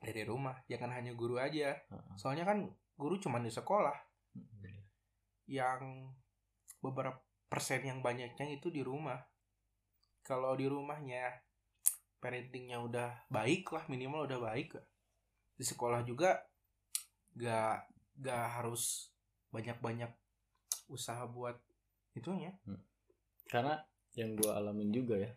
Dari 0.02 0.26
rumah 0.26 0.58
jangan 0.66 0.94
hanya 0.98 1.14
guru 1.14 1.38
aja. 1.38 1.78
Soalnya 2.18 2.46
kan 2.46 2.66
guru 2.98 3.18
cuma 3.22 3.38
di 3.42 3.54
sekolah. 3.54 3.94
Yang 5.46 6.10
beberapa 6.82 7.22
persen 7.46 7.86
yang 7.86 8.02
banyaknya 8.02 8.50
itu 8.50 8.74
di 8.74 8.82
rumah. 8.82 9.22
Kalau 10.26 10.58
di 10.58 10.66
rumahnya 10.66 11.46
parentingnya 12.18 12.82
udah 12.82 13.30
baik 13.30 13.70
lah 13.70 13.86
minimal 13.86 14.26
udah 14.26 14.42
baik 14.42 14.74
di 15.54 15.62
sekolah 15.62 16.02
juga 16.02 16.42
gak 17.38 17.95
gak 18.20 18.62
harus 18.62 19.12
banyak 19.52 19.78
banyak 19.80 20.12
usaha 20.88 21.24
buat 21.28 21.56
itunya. 22.16 22.56
Karena 23.48 23.80
yang 24.16 24.40
gua 24.40 24.58
alamin 24.60 24.90
juga 24.96 25.20
ya 25.20 25.32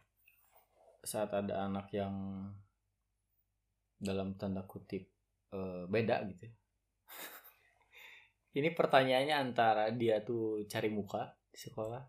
saat 1.03 1.31
ada 1.35 1.67
anak 1.67 1.91
yang 1.95 2.15
dalam 3.99 4.39
tanda 4.39 4.63
kutip 4.67 5.11
eh, 5.51 5.85
beda 5.91 6.23
gitu 6.31 6.47
ini 8.59 8.71
pertanyaannya 8.71 9.35
antara 9.35 9.91
dia 9.91 10.23
tuh 10.23 10.63
cari 10.71 10.91
muka 10.91 11.35
di 11.51 11.59
sekolah 11.59 12.03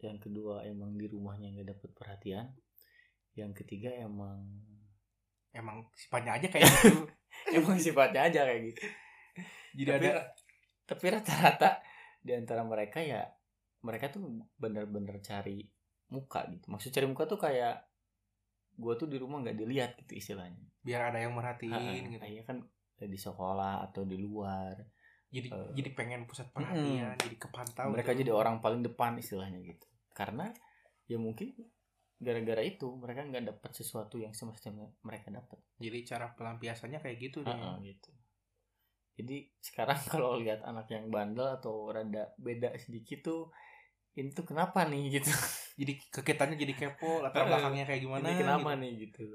yang 0.00 0.16
kedua 0.16 0.64
emang 0.64 0.96
di 0.96 1.04
rumahnya 1.04 1.52
nggak 1.52 1.76
dapet 1.76 1.90
perhatian 1.92 2.46
yang 3.36 3.52
ketiga 3.52 3.92
emang 4.00 4.40
emang 5.52 5.84
sifatnya 5.92 6.40
aja 6.40 6.46
kayak 6.48 6.66
gitu. 6.66 7.04
Emang 7.56 7.78
sifatnya 7.78 8.26
aja 8.26 8.42
kayak 8.42 8.74
gitu 8.74 8.84
jadi 9.78 9.90
tapi, 9.96 10.06
ada 10.06 10.12
tapi 10.86 11.04
rata-rata 11.06 11.70
di 12.20 12.32
antara 12.36 12.62
mereka 12.66 12.98
ya 13.00 13.24
mereka 13.80 14.12
tuh 14.12 14.44
bener-bener 14.60 15.16
cari 15.24 15.64
muka 16.12 16.44
gitu. 16.52 16.66
Maksud 16.68 16.90
cari 16.92 17.06
muka 17.08 17.24
tuh 17.24 17.40
kayak 17.40 17.86
gua 18.76 18.96
tuh 18.96 19.08
di 19.08 19.16
rumah 19.16 19.40
nggak 19.40 19.56
dilihat 19.56 19.90
gitu 20.04 20.18
istilahnya. 20.20 20.60
Biar 20.84 21.12
ada 21.12 21.18
yang 21.22 21.32
merhatiin 21.32 22.18
gitu. 22.18 22.24
iya 22.26 22.42
kan 22.44 22.60
di 23.00 23.16
sekolah 23.16 23.88
atau 23.88 24.04
di 24.04 24.20
luar. 24.20 24.76
Jadi 25.30 25.48
Eh. 25.48 25.70
jadi 25.78 25.90
pengen 25.94 26.26
pusat 26.26 26.50
perhatian 26.50 27.14
jadi 27.14 27.36
kepantau 27.38 27.94
mereka 27.94 28.12
tuh. 28.12 28.18
jadi 28.26 28.30
orang 28.34 28.58
paling 28.58 28.82
depan 28.84 29.16
istilahnya 29.16 29.62
gitu. 29.62 29.86
Karena 30.12 30.50
ya 31.06 31.16
mungkin 31.16 31.54
gara-gara 32.20 32.60
itu 32.60 32.84
mereka 33.00 33.24
nggak 33.24 33.44
dapat 33.56 33.70
sesuatu 33.72 34.20
yang 34.20 34.36
semestinya 34.36 34.84
mereka 35.00 35.32
dapat 35.32 35.56
jadi 35.80 36.04
cara 36.04 36.36
pelampiasannya 36.36 37.00
kayak 37.00 37.16
gitu 37.16 37.40
deh. 37.40 37.56
Ha-ha, 37.56 37.80
gitu 37.80 38.12
jadi 39.20 39.36
sekarang 39.60 39.98
kalau 40.12 40.40
lihat 40.40 40.64
anak 40.64 40.88
yang 40.88 41.12
bandel 41.12 41.46
atau 41.60 41.92
rada 41.92 42.32
beda 42.40 42.72
sedikit 42.80 43.20
tuh 43.24 43.42
ini 44.16 44.32
tuh 44.32 44.42
kenapa 44.48 44.88
nih 44.88 45.20
gitu 45.20 45.30
jadi 45.80 45.92
kekitannya 46.10 46.56
jadi 46.56 46.74
kepo 46.74 47.22
latar 47.22 47.46
belakangnya 47.46 47.84
kayak 47.86 48.02
gimana 48.02 48.26
ini 48.26 48.40
kenapa 48.40 48.70
gitu. 48.74 48.80
nih 48.82 48.92
gitu 49.06 49.26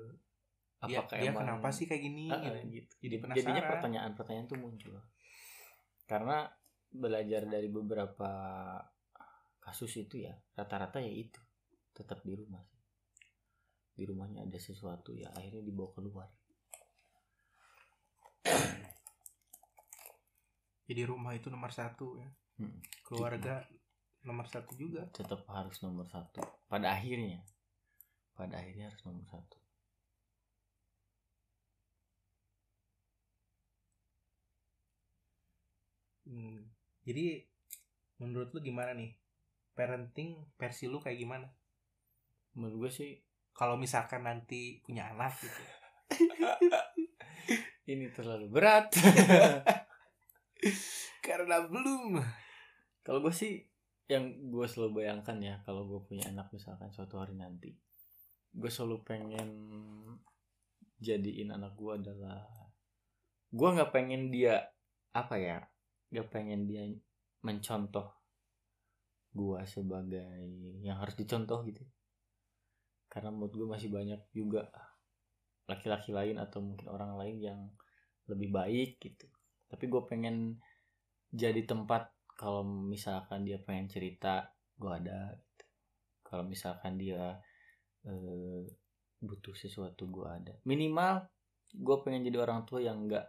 dia, 0.86 1.02
dia 1.02 1.32
kenapa 1.34 1.68
sih 1.74 1.90
kayak 1.90 2.04
gini 2.04 2.30
Ah, 2.30 2.38
gitu. 2.46 2.58
gitu. 2.70 2.94
Jadi 3.02 3.16
jadinya 3.34 3.58
penasaran. 3.58 3.72
pertanyaan-pertanyaan 3.74 4.46
tuh 4.46 4.60
muncul 4.62 4.98
karena 6.06 6.46
belajar 6.94 7.42
dari 7.50 7.68
beberapa 7.74 8.32
kasus 9.58 10.06
itu 10.06 10.22
ya 10.22 10.38
rata-rata 10.54 11.02
ya 11.02 11.10
itu 11.10 11.42
tetap 11.90 12.22
di 12.22 12.38
rumah 12.38 12.62
sih 12.62 12.78
di 13.98 14.04
rumahnya 14.06 14.46
ada 14.46 14.60
sesuatu 14.62 15.18
ya 15.18 15.34
akhirnya 15.34 15.66
dibawa 15.66 15.90
keluar 15.98 16.30
jadi 20.86 21.10
rumah 21.10 21.34
itu 21.34 21.50
nomor 21.50 21.74
satu 21.74 22.18
ya. 22.22 22.30
Hmm. 22.56 22.80
keluarga 23.04 23.68
nomor 24.24 24.48
satu 24.48 24.74
juga. 24.80 25.06
Tetap 25.12 25.44
harus 25.52 25.78
nomor 25.84 26.08
satu. 26.08 26.42
Pada 26.66 26.96
akhirnya. 26.96 27.44
Pada 28.34 28.58
akhirnya 28.62 28.90
harus 28.90 29.02
nomor 29.06 29.26
satu. 29.30 29.58
Hmm. 36.26 36.74
jadi 37.06 37.46
menurut 38.18 38.50
lu 38.50 38.60
gimana 38.66 38.98
nih? 38.98 39.14
Parenting 39.78 40.42
versi 40.58 40.90
lu 40.90 40.98
kayak 40.98 41.22
gimana? 41.22 41.46
Menurut 42.58 42.88
gue 42.88 42.92
sih 43.04 43.12
kalau 43.54 43.78
misalkan 43.78 44.26
nanti 44.26 44.82
punya 44.82 45.14
anak 45.14 45.38
gitu. 45.38 45.64
Ini 47.94 48.10
terlalu 48.10 48.50
berat 48.50 48.90
karena 51.26 51.66
belum. 51.66 52.22
Kalau 53.06 53.20
gue 53.22 53.34
sih 53.34 53.62
yang 54.06 54.54
gue 54.54 54.66
selalu 54.70 55.02
bayangkan 55.02 55.38
ya 55.42 55.56
kalau 55.66 55.90
gue 55.90 56.02
punya 56.06 56.30
anak 56.30 56.54
misalkan 56.54 56.94
suatu 56.94 57.18
hari 57.18 57.34
nanti 57.34 57.74
gue 58.54 58.70
selalu 58.70 59.02
pengen 59.02 59.50
jadiin 61.02 61.50
anak 61.50 61.74
gue 61.74 61.90
adalah 61.90 62.46
gue 63.50 63.66
nggak 63.66 63.90
pengen 63.90 64.30
dia 64.30 64.62
apa 65.10 65.42
ya 65.42 65.58
nggak 66.14 66.30
pengen 66.30 66.70
dia 66.70 66.86
mencontoh 67.42 68.14
gue 69.34 69.60
sebagai 69.68 70.48
yang 70.86 71.02
harus 71.02 71.18
dicontoh 71.18 71.66
gitu. 71.66 71.82
Karena 73.10 73.34
menurut 73.34 73.54
gue 73.58 73.68
masih 73.68 73.90
banyak 73.90 74.22
juga 74.32 74.70
laki-laki 75.66 76.14
lain 76.14 76.38
atau 76.38 76.62
mungkin 76.62 76.88
orang 76.94 77.18
lain 77.18 77.38
yang 77.42 77.60
lebih 78.30 78.54
baik 78.54 79.02
gitu 79.02 79.28
tapi 79.76 79.92
gue 79.92 80.04
pengen 80.08 80.56
jadi 81.36 81.68
tempat 81.68 82.16
kalau 82.40 82.64
misalkan 82.64 83.44
dia 83.44 83.60
pengen 83.60 83.92
cerita 83.92 84.48
gue 84.80 84.88
ada 84.88 85.36
gitu. 85.36 85.66
kalau 86.24 86.48
misalkan 86.48 86.96
dia 86.96 87.36
eh, 88.08 88.64
butuh 89.20 89.52
sesuatu 89.52 90.08
gue 90.08 90.24
ada. 90.24 90.56
Minimal 90.64 91.28
gue 91.76 91.98
pengen 92.08 92.24
jadi 92.24 92.40
orang 92.40 92.64
tua 92.64 92.80
yang 92.80 93.04
enggak 93.04 93.28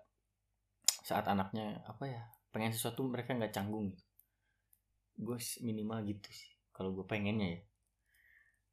saat 0.87 1.27
anaknya 1.27 1.83
apa 1.83 2.07
ya 2.07 2.23
pengen 2.55 2.71
sesuatu 2.71 3.03
mereka 3.03 3.35
nggak 3.35 3.51
canggung 3.51 3.91
gitu. 3.91 4.07
Gue 5.19 5.43
minimal 5.67 6.07
gitu 6.07 6.31
sih 6.31 6.55
kalau 6.71 6.95
gue 6.95 7.03
pengennya 7.11 7.59
ya. 7.59 7.63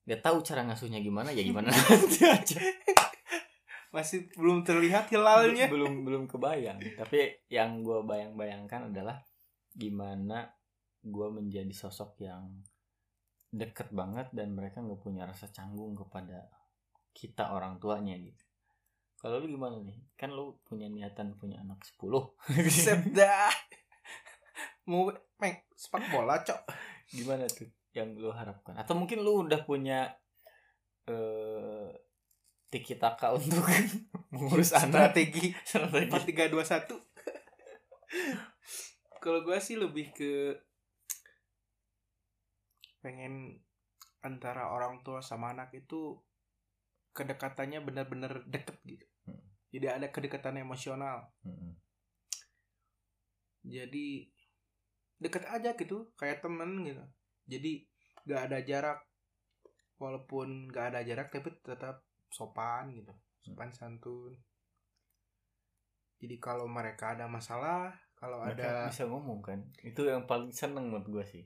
Nggak 0.05 0.21
tahu 0.21 0.37
cara 0.45 0.61
ngasuhnya 0.69 1.01
gimana 1.01 1.33
ya 1.33 1.41
gimana 1.41 1.73
nanti 1.89 2.21
aja 2.21 2.61
masih 3.93 4.25
belum 4.33 4.65
terlihat 4.65 5.13
hilalnya. 5.13 5.69
Belum 5.69 6.01
belum 6.01 6.25
kebayang. 6.25 6.81
Tapi 6.97 7.45
yang 7.53 7.85
gue 7.85 8.01
bayang-bayangkan 8.01 8.89
adalah 8.89 9.21
gimana 9.69 10.49
gue 11.05 11.27
menjadi 11.29 11.69
sosok 11.69 12.25
yang 12.25 12.49
deket 13.53 13.93
banget 13.93 14.33
dan 14.33 14.57
mereka 14.57 14.81
nggak 14.81 14.97
punya 14.97 15.29
rasa 15.29 15.45
canggung 15.53 15.93
kepada 15.93 16.49
kita 17.13 17.53
orang 17.53 17.77
tuanya 17.77 18.17
gitu. 18.17 18.41
Kalau 19.21 19.37
lu 19.37 19.53
gimana 19.53 19.77
nih? 19.85 20.17
Kan 20.17 20.33
lu 20.33 20.57
punya 20.65 20.89
niatan 20.89 21.37
punya 21.37 21.61
anak 21.61 21.85
10 21.85 22.67
Set 22.73 23.13
dah. 23.13 23.53
Mau 24.89 25.13
main 25.37 25.61
sepak 25.77 26.09
bola 26.09 26.41
cok. 26.41 26.59
Gimana 27.13 27.45
tuh 27.45 27.69
yang 27.93 28.17
lu 28.17 28.33
harapkan? 28.33 28.73
Atau 28.73 28.97
mungkin 28.97 29.21
lu 29.21 29.45
udah 29.45 29.61
punya 29.63 30.17
eh 31.05 31.93
tiki 32.73 32.97
taka 32.97 33.37
untuk 33.37 33.61
mengurus 34.33 34.73
anak. 34.73 35.13
Strategi. 35.13 35.53
Empat 35.77 36.25
tiga 36.25 36.49
dua 36.49 36.65
satu. 36.65 36.97
Kalau 39.21 39.45
gue 39.45 39.57
sih 39.61 39.77
lebih 39.77 40.09
ke 40.09 40.57
pengen 43.05 43.61
antara 44.25 44.73
orang 44.73 45.05
tua 45.05 45.21
sama 45.21 45.53
anak 45.53 45.69
itu 45.75 46.17
kedekatannya 47.13 47.83
benar-benar 47.85 48.47
deket 48.49 48.79
gitu. 48.87 49.05
Hmm. 49.29 49.43
jadi 49.69 49.99
ada 49.99 50.07
kedekatan 50.09 50.57
emosional. 50.57 51.29
Mm-mm. 51.45 51.77
jadi 53.63 54.27
deket 55.23 55.47
aja 55.47 55.71
gitu 55.75 56.11
kayak 56.19 56.43
temen 56.43 56.83
gitu. 56.83 57.03
Jadi 57.47 57.87
gak 58.27 58.51
ada 58.51 58.59
jarak. 58.63 58.99
Walaupun 59.99 60.67
gak 60.71 60.95
ada 60.95 60.99
jarak 61.07 61.31
tapi 61.31 61.51
tetap 61.63 62.03
sopan 62.33 62.89
gitu 62.97 63.13
sopan 63.45 63.69
santun. 63.69 64.33
Jadi 66.17 66.39
kalau 66.41 66.65
mereka 66.65 67.13
ada 67.13 67.29
masalah 67.29 67.93
kalau 68.17 68.41
mereka 68.41 68.87
ada 68.87 68.89
bisa 68.89 69.05
ngomong 69.05 69.45
kan? 69.45 69.59
Itu 69.85 70.09
yang 70.09 70.25
paling 70.25 70.49
seneng 70.49 70.89
menurut 70.89 71.05
gue 71.05 71.25
sih. 71.27 71.43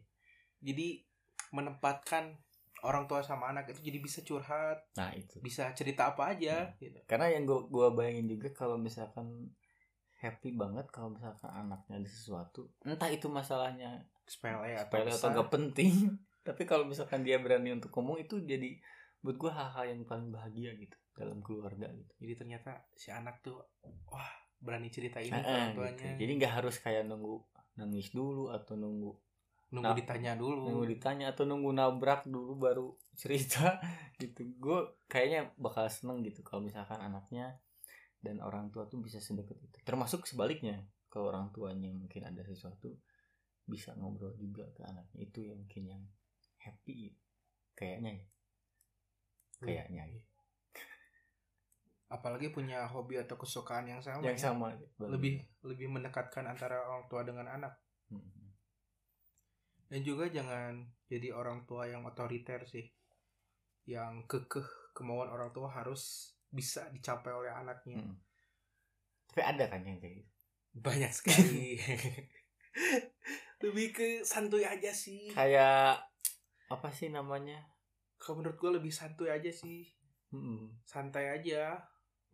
Jadi 0.63 1.03
menempatkan 1.51 2.39
orang 2.85 3.09
tua 3.09 3.25
sama 3.25 3.49
anak 3.49 3.73
itu 3.73 3.89
jadi 3.89 3.97
bisa 3.97 4.21
curhat 4.21 4.85
nah 4.93 5.09
itu. 5.09 5.41
bisa 5.41 5.73
cerita 5.73 6.13
apa 6.13 6.37
aja 6.37 6.69
gitu. 6.77 7.01
Karena 7.09 7.33
yang 7.33 7.49
gua 7.49 7.65
gua 7.65 7.87
bayangin 7.89 8.29
juga 8.29 8.53
kalau 8.53 8.77
misalkan 8.77 9.49
happy 10.17 10.53
banget 10.57 10.85
kalau 10.89 11.13
misalkan 11.13 11.49
anaknya 11.53 12.01
ada 12.01 12.09
sesuatu 12.09 12.69
entah 12.81 13.09
itu 13.09 13.29
masalahnya 13.29 14.01
sepele 14.25 14.73
atau 14.73 14.97
sepele 14.97 15.11
atau 15.13 15.29
gak 15.29 15.49
penting 15.53 15.93
tapi 16.47 16.65
kalau 16.65 16.89
misalkan 16.89 17.21
dia 17.21 17.37
berani 17.37 17.77
untuk 17.77 17.93
ngomong 17.93 18.17
itu 18.25 18.41
jadi 18.41 18.81
buat 19.19 19.35
gua 19.35 19.51
hal-hal 19.51 19.85
yang 19.91 20.01
paling 20.05 20.29
bahagia 20.29 20.73
gitu 20.77 20.97
dalam 21.13 21.41
keluarga 21.41 21.89
gitu. 21.91 22.13
Jadi 22.21 22.33
ternyata 22.37 22.85
si 22.93 23.09
anak 23.09 23.41
tuh 23.41 23.57
wah 24.07 24.29
berani 24.57 24.89
cerita 24.89 25.17
ini 25.21 25.33
Eh, 25.33 25.41
ke 25.41 25.49
orang 25.49 25.69
gitu. 25.69 25.77
tuanya. 25.81 26.11
Jadi 26.17 26.31
nggak 26.37 26.53
harus 26.53 26.75
kayak 26.77 27.03
nunggu 27.05 27.35
nangis 27.77 28.09
dulu 28.09 28.49
atau 28.49 28.73
nunggu 28.73 29.11
nunggu 29.67 29.83
Nah, 29.91 29.97
ditanya 29.99 30.33
dulu. 30.39 30.63
nunggu 30.65 30.85
ditanya 30.87 31.25
atau 31.35 31.43
nunggu 31.43 31.75
nabrak 31.75 32.23
dulu 32.25 32.55
baru 32.55 32.87
cerita 33.21 33.77
gitu. 34.17 34.47
Gue 34.57 34.79
kayaknya 35.05 35.51
bakal 35.57 35.85
seneng 35.89 36.23
gitu 36.23 36.41
kalau 36.41 36.63
misalkan 36.63 36.97
anaknya 36.97 37.57
dan 38.23 38.41
orang 38.41 38.71
tua 38.71 38.87
tuh 38.87 38.97
bisa 39.03 39.19
sedekat 39.21 39.57
itu. 39.61 39.77
Termasuk 39.83 40.25
sebaliknya 40.25 40.81
kalau 41.11 41.29
orang 41.33 41.49
tuanya 41.51 41.91
mungkin 41.93 42.25
ada 42.25 42.41
sesuatu 42.41 42.95
bisa 43.67 43.91
ngobrol 43.99 44.33
juga 44.39 44.63
ke 44.73 44.81
anaknya. 44.87 45.19
Itu 45.21 45.43
yang 45.43 45.59
mungkin 45.61 45.83
yang 45.85 46.03
happy 46.63 47.13
kayaknya 47.75 48.23
ya 48.23 48.25
kayaknya 49.57 50.03
ya. 50.07 50.21
Apalagi 52.17 52.49
punya 52.49 52.89
hobi 52.89 53.21
atau 53.21 53.37
kesukaan 53.37 53.85
yang 53.85 54.01
sama 54.01 54.25
yang 54.25 54.37
ya. 54.37 54.49
sama 54.49 54.73
lebih 54.97 55.45
lebih 55.61 55.87
mendekatkan 55.93 56.49
antara 56.49 56.81
orang 56.81 57.05
tua 57.05 57.21
dengan 57.21 57.45
anak. 57.45 57.77
Hmm. 58.07 58.55
dan 59.91 59.99
juga 59.99 60.31
jangan 60.31 60.79
jadi 61.11 61.35
orang 61.35 61.63
tua 61.67 61.87
yang 61.87 62.03
otoriter 62.03 62.63
sih. 62.67 62.87
Yang 63.87 64.27
kekeh 64.27 64.67
kemauan 64.91 65.31
orang 65.31 65.51
tua 65.55 65.71
harus 65.71 66.35
bisa 66.51 66.91
dicapai 66.91 67.31
oleh 67.31 67.51
anaknya. 67.51 68.03
Hmm. 68.03 68.17
tapi 69.27 69.41
ada 69.43 69.69
kan 69.69 69.85
yang 69.85 69.99
kayak 70.01 70.23
gitu? 70.23 70.31
Banyak 70.81 71.11
sekali. 71.13 71.79
Lebih 73.63 73.87
ke 73.95 74.07
santuy 74.23 74.63
aja 74.67 74.91
sih. 74.91 75.31
Kayak 75.31 76.03
apa 76.67 76.89
sih 76.91 77.11
namanya? 77.11 77.63
Kalau 78.17 78.41
menurut 78.41 78.57
gue 78.57 78.71
lebih 78.81 78.89
santuy 78.91 79.29
aja 79.29 79.49
sih. 79.53 79.97
Hmm. 80.27 80.75
santai 80.83 81.39
aja 81.39 81.79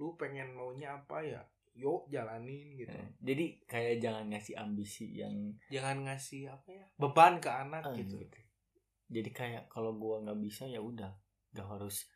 lu 0.01 0.17
pengen 0.17 0.53
maunya 0.57 0.97
apa 0.97 1.21
ya 1.21 1.41
yuk 1.73 2.05
jalanin 2.07 2.77
gitu 2.77 2.93
Eh, 2.93 3.09
jadi 3.17 3.45
kayak 3.65 3.95
jangan 3.97 4.25
ngasih 4.29 4.55
ambisi 4.61 5.17
yang 5.17 5.33
jangan 5.73 6.05
ngasih 6.05 6.53
apa 6.53 6.69
ya 6.69 6.85
beban 7.01 7.41
ke 7.41 7.49
anak 7.49 7.81
Ah, 7.89 7.93
gitu 7.97 8.21
gitu. 8.21 8.39
Jadi 9.13 9.29
kayak 9.29 9.63
kalau 9.69 9.93
gua 9.97 10.21
nggak 10.25 10.39
bisa 10.41 10.65
ya 10.65 10.81
udah, 10.81 11.11
gak 11.53 11.67
harus 11.69 12.09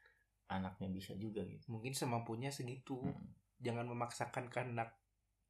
anaknya 0.47 0.87
bisa 0.89 1.11
juga 1.19 1.43
gitu. 1.43 1.67
mungkin 1.69 1.91
semampunya 1.91 2.47
segitu 2.49 2.97
Hmm. 3.03 3.33
jangan 3.59 3.85
memaksakan 3.89 4.47
kehendak 4.47 4.95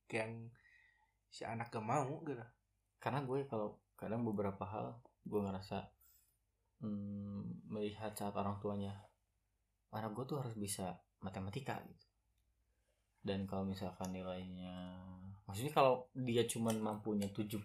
yang 0.09 0.49
si 1.29 1.43
anak 1.45 1.69
gak 1.69 1.83
mau 1.85 2.23
gitu 2.25 2.41
Karena 2.97 3.21
gue 3.21 3.45
kalau 3.45 3.77
kadang 3.93 4.25
beberapa 4.25 4.65
hal 4.65 4.97
gue 5.27 5.37
ngerasa 5.37 5.85
hmm, 6.81 7.69
melihat 7.69 8.13
saat 8.17 8.33
orang 8.33 8.57
tuanya 8.57 8.93
anak 9.93 10.11
gue 10.17 10.25
tuh 10.25 10.37
harus 10.41 10.57
bisa 10.57 10.97
matematika 11.21 11.77
gitu. 11.85 12.05
Dan 13.27 13.43
kalau 13.43 13.67
misalkan 13.67 14.15
nilainya, 14.15 15.03
maksudnya 15.43 15.75
kalau 15.75 16.07
dia 16.15 16.47
cuman 16.47 16.79
mampunya 16.79 17.27
70 17.27 17.59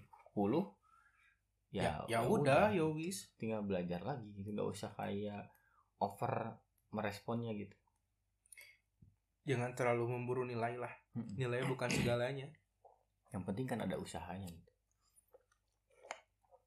ya 1.72 2.05
ya 2.05 2.05
ya, 2.05 2.18
udah 2.29 2.68
ya 2.68 2.85
wis 2.85 3.33
tinggal 3.40 3.64
belajar 3.64 4.05
lagi 4.05 4.29
gitu 4.37 4.53
nggak 4.53 4.68
usah 4.68 4.92
kayak 4.92 5.48
over 6.03 6.59
meresponnya 6.90 7.55
gitu. 7.55 7.79
Jangan 9.46 9.75
terlalu 9.79 10.18
memburu 10.18 10.42
nilai 10.42 10.75
lah. 10.77 10.92
Nilai 11.14 11.62
bukan 11.64 11.88
segalanya. 11.96 12.51
Yang 13.31 13.42
penting 13.46 13.66
kan 13.70 13.81
ada 13.87 13.96
usahanya 13.96 14.51
gitu. 14.51 14.72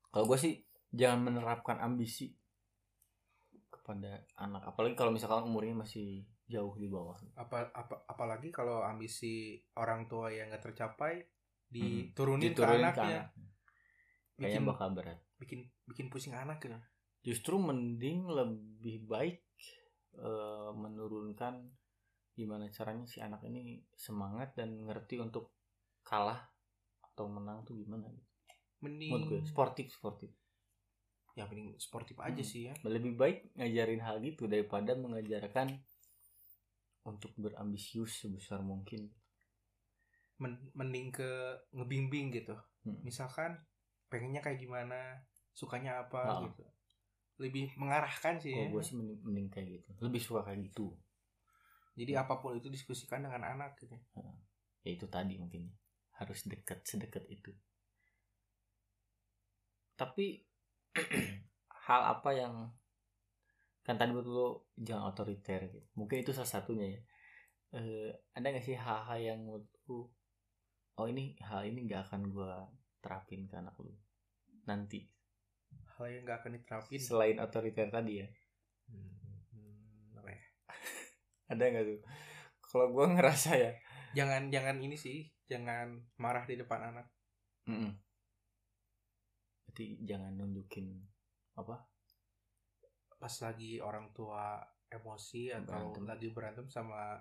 Kalau 0.09 0.25
gue 0.31 0.39
sih 0.39 0.63
jangan 0.95 1.27
menerapkan 1.27 1.77
ambisi 1.83 2.31
kepada 3.67 4.23
anak. 4.39 4.73
Apalagi 4.73 4.95
kalau 4.95 5.11
misalkan 5.11 5.45
umurnya 5.45 5.75
masih 5.75 6.23
jauh 6.45 6.77
di 6.77 6.85
bawah. 6.85 7.17
Apa 7.35 7.73
apa 7.73 8.05
apalagi 8.05 8.49
kalau 8.49 8.81
ambisi 8.81 9.57
orang 9.75 10.05
tua 10.05 10.29
yang 10.29 10.49
gak 10.49 10.71
tercapai 10.71 11.21
Hmm. 11.65 12.13
diturunin, 12.13 12.53
Diturunin 12.53 12.77
ke 12.87 13.01
anaknya 13.01 13.21
kayaknya 14.37 14.61
bikin 14.61 14.63
bakal 14.63 14.89
berat. 14.93 15.19
bikin 15.35 15.59
bikin 15.83 16.07
pusing 16.07 16.31
anak 16.31 16.61
gitu. 16.61 16.77
Justru 17.23 17.57
mending 17.57 18.29
lebih 18.29 19.03
baik 19.03 19.41
eh, 20.15 20.71
menurunkan 20.71 21.67
gimana 22.31 22.69
caranya 22.69 23.03
si 23.03 23.19
anak 23.19 23.41
ini 23.43 23.81
semangat 23.91 24.53
dan 24.55 24.77
ngerti 24.85 25.19
untuk 25.19 25.51
kalah 26.03 26.39
atau 27.01 27.25
menang 27.27 27.63
tuh 27.63 27.75
gimana 27.75 28.07
gitu. 28.07 28.27
mending 28.79 29.09
menurut 29.09 29.27
gue 29.27 29.41
sportif 29.43 29.87
sportif. 29.89 30.29
Ya 31.33 31.49
mending 31.49 31.75
sportif 31.81 32.15
aja 32.21 32.39
Hmm. 32.39 32.47
sih 32.47 32.69
ya. 32.69 32.73
Lebih 32.85 33.17
baik 33.17 33.57
ngajarin 33.57 33.99
hal 33.99 34.21
gitu 34.21 34.45
daripada 34.45 34.93
mengajarkan 34.93 35.73
untuk 37.05 37.31
berambisius 37.37 38.25
sebesar 38.25 38.59
mungkin. 38.59 39.07
Men- 40.35 40.73
mending 40.75 41.13
ke 41.13 41.29
ngebimbing 41.71 42.33
gitu. 42.33 42.55
Hmm. 42.85 43.01
misalkan 43.01 43.57
pengennya 44.05 44.45
kayak 44.45 44.61
gimana 44.61 45.17
sukanya 45.49 46.05
apa 46.05 46.21
Ah. 46.21 46.41
gitu. 46.45 46.61
Lebih 47.41 47.73
mengarahkan 47.75 48.37
sih 48.37 48.53
ya. 48.53 48.61
kalau 48.61 48.77
gue 48.77 48.83
sih 48.83 48.93
mending, 48.93 49.19
mending 49.25 49.47
kayak 49.49 49.67
gitu. 49.81 49.89
Lebih 50.05 50.21
suka 50.21 50.45
kayak 50.45 50.69
gitu. 50.69 50.93
Jadi 51.95 52.11
apa 52.13 52.37
pun 52.37 52.53
itu 52.53 52.69
diskusikan 52.69 53.25
dengan 53.25 53.41
anak 53.41 53.73
gitu 53.81 53.95
ya. 53.95 54.03
Itu 54.85 55.07
tadi 55.07 55.39
mungkin. 55.39 55.71
Harus 56.13 56.45
dekat 56.45 56.85
sedekat 56.85 57.25
itu. 57.25 57.49
Tapi 59.95 60.45
hal 61.87 62.01
apa 62.13 62.29
yang 62.35 62.69
kan 63.85 64.01
tadi 64.01 64.17
lo 64.17 64.73
jangan 64.73 65.13
otoriter 65.13 65.69
gitu. 65.69 65.85
Mungkin 65.93 66.25
itu 66.25 66.33
salah 66.33 66.49
satunya 66.49 66.97
ya. 66.97 67.01
Eh, 67.77 68.09
ada 68.33 68.49
gak 68.49 68.65
sih 68.65 68.73
hal-hal 68.73 69.19
yang 69.21 69.39
menurut 69.45 69.69
lu 69.85 70.09
oh 70.97 71.05
ini 71.05 71.37
hal 71.45 71.69
ini 71.69 71.85
gak 71.85 72.09
akan 72.09 72.33
gue 72.33 72.53
terapin 73.05 73.45
ke 73.45 73.61
anak 73.61 73.77
lu 73.77 73.93
nanti? 74.65 75.05
Hal 75.95 76.09
yang 76.09 76.25
gak 76.25 76.41
akan 76.41 76.57
diterapin? 76.57 76.97
Selain 76.97 77.37
otoriter 77.37 77.93
tadi 77.93 78.25
ya. 78.25 78.27
Hmm, 78.89 80.17
apa 80.17 80.29
ya? 80.33 80.41
ada 81.53 81.63
nggak 81.69 81.85
tuh? 81.85 82.01
Kalau 82.65 82.87
gue 82.89 83.05
ngerasa 83.05 83.49
ya. 83.53 83.71
Jangan 84.17 84.49
jangan 84.49 84.81
ini 84.81 84.97
sih. 84.97 85.29
Jangan 85.45 86.01
marah 86.17 86.49
di 86.49 86.57
depan 86.57 86.89
anak. 86.89 87.05
Mm-mm. 87.69 87.93
Berarti 89.69 90.01
jangan 90.01 90.33
nunjukin 90.33 90.89
apa 91.55 91.94
pas 93.25 93.33
lagi 93.41 93.81
orang 93.81 94.13
tua 94.13 94.61
emosi 94.85 95.49
atau 95.49 95.89
Berantem. 95.89 96.05
lagi 96.05 96.27
berantem 96.29 96.65
sama 96.69 97.17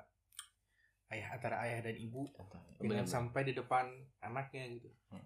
ayah 1.09 1.33
antara 1.33 1.65
ayah 1.65 1.81
dan 1.81 1.97
ibu 1.97 2.29
jangan 2.77 3.09
sampai 3.09 3.49
di 3.49 3.57
depan 3.57 3.89
anaknya 4.21 4.69
gitu. 4.69 4.93
Hmm. 5.09 5.25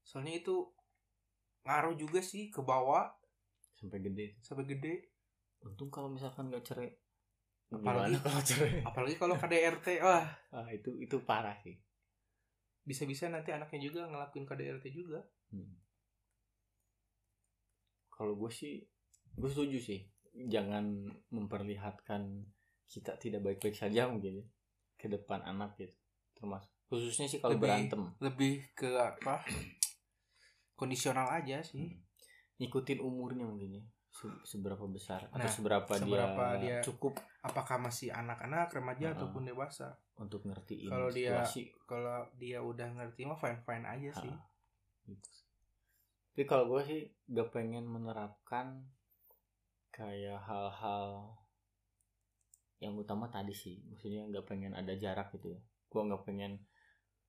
soalnya 0.00 0.32
itu 0.34 0.64
ngaruh 1.60 1.92
juga 1.92 2.20
sih 2.20 2.48
ke 2.48 2.60
bawah. 2.60 3.12
Sampai 3.76 4.00
gede. 4.00 4.40
Sampai 4.40 4.64
gede. 4.64 5.12
Untung 5.60 5.88
kalau 5.88 6.08
misalkan 6.08 6.48
nggak 6.48 6.64
cerai 6.64 6.88
Apalagi- 7.68 8.16
Gimana 8.16 8.24
kalau 8.24 8.40
cerai? 8.40 8.72
apalagi 8.88 9.16
kalau 9.16 9.34
KDRT 9.36 9.86
wah. 10.00 10.24
Ah, 10.52 10.68
itu 10.70 10.88
itu 10.96 11.20
parah 11.20 11.56
sih. 11.60 11.76
Bisa-bisa 12.80 13.28
nanti 13.28 13.52
anaknya 13.52 13.80
juga 13.82 14.08
ngelakuin 14.08 14.44
KDRT 14.44 14.88
juga. 14.88 15.20
Hmm. 15.52 15.84
kalau 18.08 18.38
gue 18.38 18.46
sih 18.46 18.78
gue 19.34 19.50
setuju 19.50 19.78
sih 19.82 20.00
jangan 20.36 20.84
memperlihatkan 21.28 22.42
kita 22.84 23.14
tidak 23.16 23.40
baik-baik 23.40 23.74
saja 23.74 24.06
mungkin 24.06 24.38
ya, 24.38 24.46
ke 24.94 25.06
depan 25.06 25.40
anak 25.42 25.74
gitu. 25.76 25.94
Termasuk 26.34 26.70
khususnya 26.84 27.26
sih 27.26 27.38
kalau 27.38 27.54
Lebih- 27.54 27.64
berantem. 27.64 28.02
lebih 28.20 28.54
ke 28.72 28.88
apa? 28.92 29.40
Kondisional 30.74 31.30
aja 31.32 31.60
sih. 31.60 31.86
Hmm. 31.86 32.02
ngikutin 32.54 33.02
umurnya 33.02 33.42
mungkin 33.42 33.70
ya 33.72 33.84
Se- 34.14 34.30
seberapa 34.46 34.86
besar 34.86 35.26
atau 35.26 35.42
Nah, 35.42 35.50
seberapa, 35.50 35.90
seberapa 35.90 36.44
dia, 36.54 36.78
dia- 36.78 36.82
cukup. 36.82 37.18
Apakah 37.42 37.82
masih 37.82 38.14
anak-anak 38.14 38.70
remaja 38.70 39.10
ataupun 39.10 39.42
dewasa? 39.42 39.98
Untuk 40.14 40.46
ngertiin 40.46 40.86
Kalau 40.86 41.10
dia- 41.10 41.42
kalau 41.82 42.22
dia 42.38 42.62
udah 42.62 42.94
ngerti 42.94 43.26
mah 43.26 43.34
fine 43.34 43.58
fine 43.60 43.82
aja 43.84 44.22
sih. 44.22 44.30
Ah, 44.30 44.46
gitu. 45.04 45.30
Tapi 46.30 46.46
kalau 46.46 46.64
gue 46.68 46.80
sih 46.84 47.00
gak 47.26 47.50
pengen 47.50 47.90
menerapkan 47.90 48.86
kayak 49.94 50.42
hal-hal 50.42 51.38
yang 52.78 52.94
utama 52.94 53.30
tadi 53.30 53.54
sih, 53.54 53.78
maksudnya 53.86 54.26
gak 54.28 54.44
pengen 54.44 54.74
ada 54.74 54.90
jarak 54.94 55.30
gitu 55.30 55.54
ya. 55.54 55.60
Gue 55.86 56.02
gak 56.04 56.24
pengen 56.24 56.58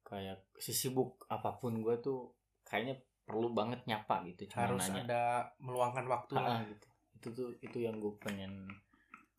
kayak 0.02 0.42
sesibuk 0.58 1.24
apa 1.28 1.56
pun 1.56 1.78
gue 1.80 1.96
tuh 2.00 2.34
kayaknya 2.64 2.98
perlu 3.22 3.50
banget 3.52 3.82
nyapa 3.86 4.22
gitu, 4.26 4.46
cuma 4.48 4.62
harus 4.68 4.86
nanya. 4.88 5.02
ada 5.04 5.22
meluangkan 5.58 6.06
waktu 6.06 6.34
lah 6.36 6.58
Ah, 6.58 6.62
gitu. 6.64 6.88
itu 7.16 7.28
tuh 7.32 7.50
itu 7.60 7.78
yang 7.80 7.98
gue 7.98 8.14
pengen 8.20 8.70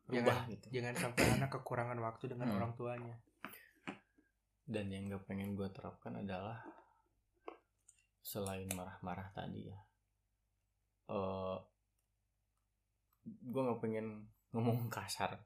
Jangan- 0.06 0.26
rubah 0.26 0.38
gitu 0.48 0.66
jangan 0.70 0.94
sampai 0.96 1.22
anak 1.32 1.50
kekurangan 1.52 1.98
waktu 1.98 2.24
dengan 2.26 2.50
Hmm. 2.50 2.56
orang 2.58 2.72
tuanya 2.74 3.14
dan 4.66 4.90
yang 4.90 5.06
gak 5.06 5.22
pengen 5.22 5.54
gue 5.54 5.70
terapkan 5.70 6.18
adalah 6.18 6.66
selain 8.20 8.66
marah-marah 8.74 9.30
tadi 9.30 9.70
ya 9.70 9.78
eh 11.08 11.56
gue 13.26 13.62
nggak 13.62 13.80
pengen 13.82 14.30
ngomong 14.54 14.86
kasar. 14.94 15.42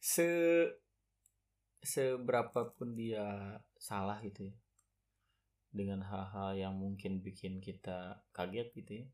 Se 0.00 0.26
seberapa 1.80 2.76
pun 2.76 2.92
dia 2.92 3.56
salah 3.80 4.20
gitu 4.20 4.52
ya 4.52 4.54
dengan 5.72 6.04
hal-hal 6.04 6.52
yang 6.58 6.74
mungkin 6.76 7.24
bikin 7.24 7.56
kita 7.62 8.20
kaget 8.36 8.68
gitu 8.76 8.92
ya 9.00 9.06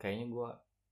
kayaknya 0.00 0.26
gue 0.32 0.48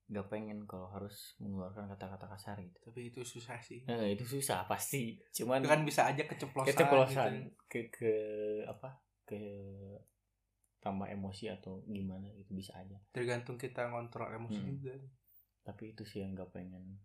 nggak 0.09 0.29
pengen 0.33 0.65
kalau 0.65 0.89
harus 0.89 1.37
mengeluarkan 1.37 1.85
kata-kata 1.93 2.33
kasar 2.33 2.57
gitu. 2.65 2.81
Tapi 2.81 3.13
itu 3.13 3.21
susah 3.21 3.61
sih. 3.61 3.85
Eh, 3.85 4.17
itu 4.17 4.25
susah 4.25 4.65
pasti. 4.65 5.21
Cuman 5.37 5.61
itu 5.61 5.69
kan 5.69 5.85
bisa 5.85 6.09
aja 6.09 6.25
keceplosan, 6.25 6.73
keceplosan 6.73 7.33
gitu. 7.45 7.69
ke 7.69 7.81
ke 7.93 8.13
apa 8.65 8.97
ke 9.29 9.41
tambah 10.79 11.11
emosi 11.11 11.51
atau 11.51 11.83
gimana 11.91 12.31
itu 12.31 12.55
bisa 12.55 12.79
aja. 12.79 12.95
Tergantung 13.11 13.59
kita 13.59 13.91
ngontrol 13.91 14.31
emosi 14.39 14.61
Hmm. 14.63 14.69
juga. 14.79 14.95
Tapi 15.67 15.93
itu 15.93 16.03
sih 16.07 16.23
yang 16.23 16.39
gak 16.39 16.55
pengen 16.55 16.97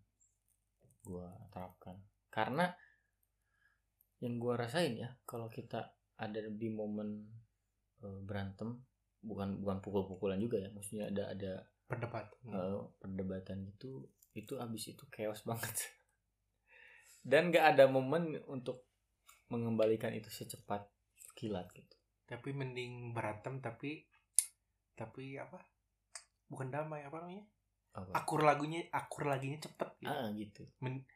gua 1.04 1.28
terapkan. 1.50 1.98
Karena 2.30 2.70
yang 4.22 4.40
gua 4.40 4.56
rasain 4.56 4.96
ya 4.96 5.10
kalau 5.28 5.50
kita 5.50 5.84
ada 6.16 6.40
di 6.48 6.68
momen 6.70 7.28
eh, 8.00 8.20
berantem 8.24 8.78
bukan 9.20 9.60
bukan 9.60 9.78
pukul-pukulan 9.82 10.38
juga 10.38 10.60
ya 10.60 10.68
maksudnya 10.70 11.10
ada 11.10 11.32
ada 11.34 11.52
perdebatan 11.84 12.38
eh, 12.48 12.80
perdebatan 13.00 13.56
gitu 13.74 14.06
itu 14.32 14.54
abis 14.56 14.94
itu 14.96 15.04
chaos 15.10 15.42
banget. 15.50 15.74
Dan 17.24 17.50
gak 17.52 17.76
ada 17.76 17.84
momen 17.90 18.36
untuk 18.48 18.84
mengembalikan 19.52 20.12
itu 20.14 20.28
secepat 20.32 20.88
kilat 21.36 21.68
gitu 21.74 21.93
tapi 22.24 22.56
mending 22.56 23.12
berantem 23.12 23.60
tapi 23.60 24.08
tapi 24.94 25.36
apa? 25.36 25.60
Bukan 26.48 26.70
damai 26.72 27.04
apa 27.04 27.24
namanya? 27.24 27.44
Apa? 27.94 28.10
akur 28.10 28.42
lagunya 28.42 28.82
akur 28.90 29.30
laginya 29.30 29.54
cepet 29.62 29.90
gitu. 30.02 30.10
ah 30.10 30.26
gitu. 30.34 30.62
Men- 30.82 31.06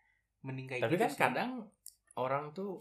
mending 0.46 0.70
kayak 0.70 0.86
tapi 0.86 0.94
gitu 0.94 1.02
kan 1.02 1.10
sih. 1.10 1.18
kadang 1.18 1.50
orang 2.14 2.54
tuh 2.54 2.78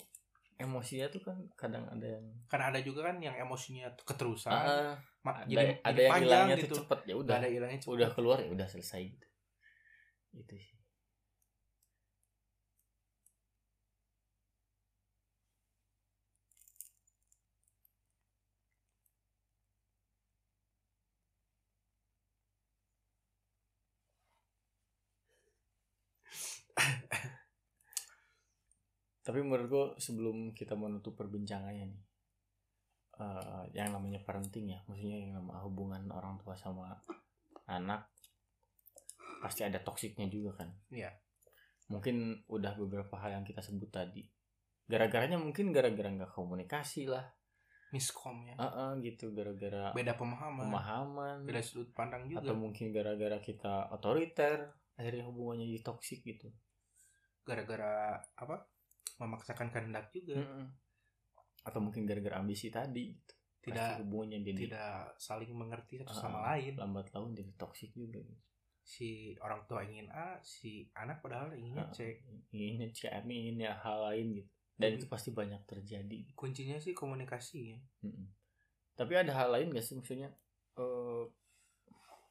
emosinya 0.61 1.09
tuh 1.09 1.21
kan 1.25 1.37
kadang 1.57 1.89
ada 1.89 2.05
yang 2.05 2.25
kan 2.45 2.61
ada 2.61 2.77
juga 2.81 3.09
kan 3.09 3.17
yang 3.17 3.33
emosinya 3.33 3.89
tuh 3.97 4.05
keterusan. 4.05 4.53
Ah, 4.53 4.93
ada, 5.25 5.49
jadi, 5.49 5.81
ada 5.81 5.97
jadi 5.97 6.01
yang 6.05 6.21
hilangnya 6.21 6.57
gitu. 6.61 6.69
tuh 6.69 6.77
cepet 6.85 6.99
ya 7.09 7.15
udah. 7.17 7.35
Ada 7.41 7.49
hilangnya 7.49 7.79
cepet. 7.81 7.95
udah 7.97 8.09
keluar 8.13 8.37
ya 8.37 8.49
udah 8.53 8.67
selesai 8.69 9.01
gitu. 9.01 9.27
Itu 10.37 10.55
sih 10.61 10.76
tapi 29.27 29.43
menurut 29.43 29.67
gue 29.67 29.85
sebelum 29.99 30.55
kita 30.55 30.79
menutup 30.79 31.19
perbincangannya 31.19 31.91
nih 31.91 32.01
eh, 33.19 33.63
yang 33.75 33.91
namanya 33.91 34.23
parenting 34.23 34.71
ya 34.71 34.79
maksudnya 34.87 35.17
yang 35.19 35.35
nama 35.35 35.59
hubungan 35.67 36.07
orang 36.13 36.39
tua 36.39 36.55
sama 36.55 36.95
anak 37.67 38.07
pasti 39.37 39.61
ada 39.61 39.77
toksiknya 39.81 40.27
juga 40.31 40.63
kan? 40.63 40.69
Iya. 40.89 41.13
mungkin 41.87 42.43
udah 42.51 42.75
beberapa 42.75 43.15
hal 43.15 43.39
yang 43.39 43.45
kita 43.47 43.63
sebut 43.63 43.87
tadi. 43.87 44.19
Gara-garanya 44.91 45.39
mungkin 45.39 45.71
gara-gara 45.71 46.11
nggak 46.11 46.35
komunikasi 46.35 47.07
lah. 47.07 47.23
Miskom 47.95 48.43
ya. 48.43 48.59
Heeh, 48.59 48.89
gitu 49.07 49.31
gara-gara 49.31 49.95
beda 49.95 50.19
pemahaman. 50.19 50.67
pemahaman. 50.67 51.37
Beda 51.47 51.63
sudut 51.63 51.95
pandang 51.95 52.27
juga. 52.27 52.43
Atau 52.43 52.59
mungkin 52.59 52.91
gara-gara 52.91 53.39
kita 53.39 53.87
otoriter 53.95 54.67
akhirnya 54.99 55.23
hubungannya 55.31 55.63
jadi 55.71 55.81
toksik 55.85 56.27
gitu 56.27 56.51
gara-gara 57.47 58.19
apa 58.35 58.67
memaksakan 59.17 59.71
kehendak 59.71 60.11
juga 60.11 60.35
Mm-mm. 60.35 60.67
atau 61.63 61.79
mungkin 61.79 62.03
gara-gara 62.03 62.35
ambisi 62.37 62.67
tadi 62.67 63.15
gitu. 63.15 63.33
tidak 63.63 63.95
Pasti 63.95 64.01
hubungannya 64.03 64.39
jadi 64.43 64.59
tidak 64.67 64.95
saling 65.17 65.51
mengerti 65.55 66.03
satu 66.03 66.11
sama 66.11 66.53
lain 66.53 66.75
lambat 66.75 67.07
laun 67.15 67.31
jadi 67.31 67.51
toksik 67.55 67.95
juga 67.95 68.19
gitu. 68.19 68.43
si 68.83 69.09
orang 69.39 69.63
tua 69.65 69.83
ingin 69.83 70.07
A 70.11 70.39
si 70.39 70.87
anak 70.93 71.19
padahal 71.19 71.51
inginnya 71.51 71.83
Ah, 71.83 71.91
C 71.91 72.19
Ini 72.51 72.87
CM 72.91 73.27
ini 73.27 73.63
ya 73.63 73.75
hal 73.79 74.11
lain 74.11 74.27
gitu. 74.37 74.49
Dan 74.77 74.93
Hmm. 74.93 74.97
itu 75.01 75.07
pasti 75.09 75.29
banyak 75.33 75.65
terjadi. 75.65 76.37
kuncinya 76.37 76.77
sih 76.77 76.93
komunikasi 76.93 77.73
ya 77.73 77.77
Mm-mm. 78.05 78.27
Tapi 78.93 79.13
ada 79.13 79.33
hal 79.33 79.49
lain 79.49 79.73
gak 79.73 79.81
sih 79.81 79.95
maksudnya? 79.95 80.29
eh 80.77 81.23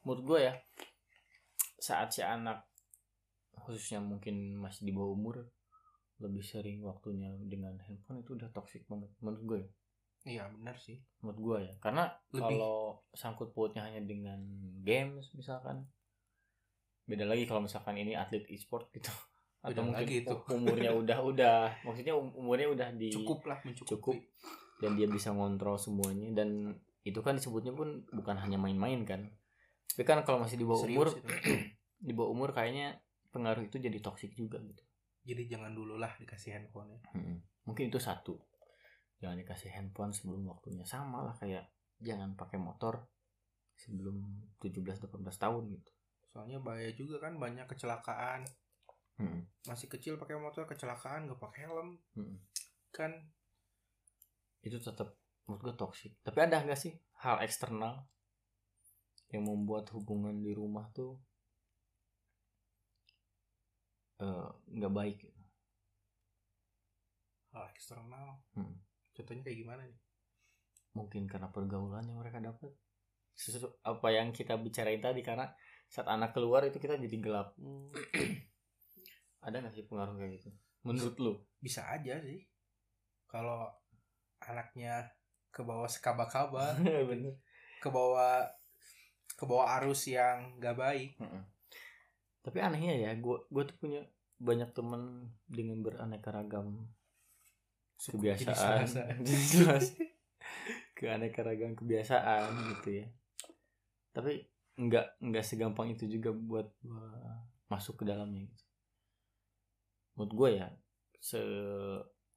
menurut 0.00 0.22
gue 0.22 0.38
ya 0.46 0.55
saat 1.76 2.09
si 2.09 2.22
anak 2.22 2.62
khususnya 3.66 3.98
mungkin 3.98 4.55
masih 4.55 4.87
di 4.87 4.92
bawah 4.94 5.12
umur 5.12 5.37
lebih 6.16 6.40
sering 6.40 6.81
waktunya 6.81 7.29
dengan 7.44 7.76
handphone 7.83 8.22
itu 8.24 8.38
udah 8.38 8.48
toksik 8.55 8.87
banget 8.87 9.11
menurut 9.20 9.42
gue. 9.44 9.61
Ya. 9.61 9.68
iya 10.26 10.44
benar 10.48 10.79
sih. 10.79 11.02
Menurut 11.20 11.38
gue 11.38 11.59
ya 11.66 11.72
karena 11.79 12.09
Lebih- 12.31 12.59
kalau 12.59 12.79
sangkut 13.12 13.50
pautnya 13.52 13.83
hanya 13.85 14.00
dengan 14.00 14.40
games 14.81 15.31
misalkan 15.35 15.87
beda 17.07 17.22
lagi 17.22 17.46
kalau 17.46 17.62
misalkan 17.62 17.94
ini 17.94 18.14
atlet 18.14 18.42
e-sport 18.48 18.90
gitu. 18.90 19.11
Atau 19.62 19.70
Beda 19.70 19.83
mungkin 19.83 20.07
lagi 20.07 20.16
itu. 20.22 20.35
umurnya 20.50 20.90
udah 20.94 21.18
udah 21.22 21.59
maksudnya 21.83 22.14
um- 22.14 22.35
umurnya 22.35 22.68
udah 22.70 22.88
di 22.94 23.11
cukup 23.11 23.46
lah 23.50 23.59
mencukupi. 23.62 23.90
cukup 23.94 24.16
dan 24.83 24.90
dia 24.94 25.07
bisa 25.07 25.31
ngontrol 25.33 25.79
semuanya 25.79 26.42
dan 26.42 26.74
itu 27.02 27.22
kan 27.22 27.38
disebutnya 27.38 27.70
pun 27.70 28.02
bukan 28.11 28.37
hanya 28.38 28.59
main-main 28.59 29.07
kan. 29.07 29.31
Tapi 29.94 30.02
kan 30.02 30.22
kalau 30.26 30.42
masih 30.42 30.59
di 30.59 30.66
bawah 30.66 30.83
Serius 30.83 30.96
umur 30.96 31.09
di 32.07 32.12
bawah 32.12 32.31
umur 32.35 32.50
kayaknya 32.50 32.98
pengaruh 33.37 33.68
itu 33.68 33.77
jadi 33.77 33.99
toksik 34.01 34.33
juga 34.33 34.57
gitu. 34.64 34.81
Jadi 35.29 35.53
jangan 35.53 35.77
dulu 35.77 36.01
lah 36.01 36.16
dikasih 36.16 36.57
handphone 36.57 36.96
ya. 36.96 37.01
Mm-mm. 37.12 37.37
mungkin 37.68 37.92
itu 37.92 38.01
satu. 38.01 38.40
Jangan 39.20 39.37
dikasih 39.44 39.68
handphone 39.77 40.16
sebelum 40.16 40.49
waktunya 40.49 40.88
sama 40.88 41.20
lah 41.20 41.37
kayak 41.37 41.68
jangan 42.01 42.33
pakai 42.33 42.57
motor 42.57 43.05
sebelum 43.77 44.22
17-18 44.64 45.12
tahun 45.20 45.62
gitu. 45.77 45.90
Soalnya 46.33 46.64
bahaya 46.64 46.88
juga 46.96 47.20
kan 47.20 47.37
banyak 47.37 47.68
kecelakaan. 47.68 48.49
Mm-mm. 49.16 49.49
masih 49.64 49.88
kecil 49.88 50.20
pakai 50.20 50.37
motor 50.37 50.68
kecelakaan 50.68 51.29
gak 51.29 51.40
pakai 51.40 51.68
helm. 51.68 52.01
Mm-mm. 52.16 52.40
kan? 52.92 53.12
Itu 54.64 54.81
tetap 54.81 55.16
menurut 55.46 55.62
gue 55.62 55.75
toksik 55.79 56.12
tapi 56.27 56.42
ada 56.42 56.59
nggak 56.59 56.79
sih 56.79 56.92
hal 57.22 57.38
eksternal 57.40 58.03
yang 59.31 59.46
membuat 59.46 59.90
hubungan 59.94 60.35
di 60.42 60.51
rumah 60.55 60.90
tuh 60.90 61.18
eh, 64.22 64.48
nggak 64.76 64.94
baik 64.94 65.16
gitu? 65.20 65.37
hal 67.57 67.72
eksternal. 67.72 68.44
Hmm. 68.52 68.76
contohnya 69.16 69.48
kayak 69.48 69.59
gimana 69.64 69.83
nih? 69.88 69.96
Mungkin 70.92 71.24
karena 71.24 71.48
pergaulan 71.48 72.05
yang 72.05 72.20
mereka 72.20 72.37
dapat 72.44 72.68
sesuatu 73.33 73.81
apa 73.81 74.09
yang 74.12 74.29
kita 74.33 74.61
bicarain 74.61 75.00
tadi 75.00 75.24
karena 75.24 75.48
saat 75.88 76.09
anak 76.09 76.37
keluar 76.37 76.68
itu 76.68 76.76
kita 76.76 77.00
jadi 77.00 77.16
gelap. 77.16 77.57
Ada 79.46 79.64
nggak 79.64 79.72
sih 79.72 79.88
pengaruh 79.88 80.20
kayak 80.20 80.33
gitu? 80.37 80.52
Menurut 80.85 81.16
lu? 81.16 81.33
Bisa 81.57 81.88
aja 81.88 82.20
sih. 82.20 82.44
Kalau 83.24 83.72
anaknya 84.44 85.09
ke 85.48 85.64
bawah 85.64 85.88
sekaba-kaba 85.88 86.76
ke 87.83 87.88
bawah 87.88 88.44
ke 89.37 89.44
bawah 89.48 89.81
arus 89.81 90.12
yang 90.12 90.61
gak 90.61 90.76
baik 90.76 91.16
Mm-mm. 91.16 91.40
Tapi 92.47 92.63
anehnya 92.63 92.95
ya 92.95 93.11
gue 93.19 93.43
gue 93.51 93.63
tuh 93.67 93.77
punya 93.83 94.07
banyak 94.39 94.71
temen 94.71 95.35
dengan 95.51 95.83
beraneka 95.83 96.31
ragam 96.31 96.87
Suku 97.99 98.23
kebiasaan. 98.23 98.87
jelas 99.27 99.99
keanekaragaman 100.97 101.75
kebiasaan 101.75 102.55
gitu 102.77 103.03
ya. 103.03 103.07
Tapi 104.15 104.47
nggak 104.77 105.27
nggak 105.27 105.45
segampang 105.45 105.91
itu 105.91 106.07
juga 106.07 106.31
buat 106.31 106.71
masuk 107.67 108.05
ke 108.05 108.05
dalamnya 108.07 108.47
gitu. 108.47 108.65
Menurut 110.15 110.33
gue 110.33 110.49
ya 110.63 110.69
se 111.19 111.41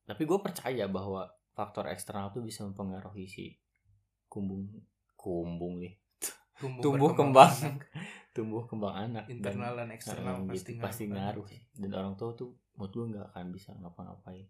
tapi 0.09 0.25
gue 0.25 0.39
percaya 0.41 0.89
bahwa 0.89 1.29
faktor 1.53 1.91
eksternal 1.91 2.33
tuh 2.33 2.41
bisa 2.41 2.65
mempengaruhi 2.65 3.29
si 3.29 3.53
kumbung 4.25 4.65
kumbung 5.13 5.83
nih. 5.83 5.93
Tumbuh, 6.59 7.15
kembang 7.15 7.79
tumbuh 8.39 8.63
kembang 8.63 8.95
anak 8.95 9.27
internal 9.27 9.75
dan 9.75 9.91
eksternal 9.91 10.47
pasti 10.47 10.79
gitu, 10.79 10.79
pasti 10.79 11.03
ngaruh. 11.11 11.43
sih. 11.43 11.59
dan 11.75 11.91
orang 11.99 12.15
tua 12.15 12.31
tuh 12.31 12.55
menurut 12.79 12.91
gue 12.95 13.05
nggak 13.11 13.25
akan 13.35 13.45
bisa 13.51 13.75
ngapa-ngapain 13.75 14.47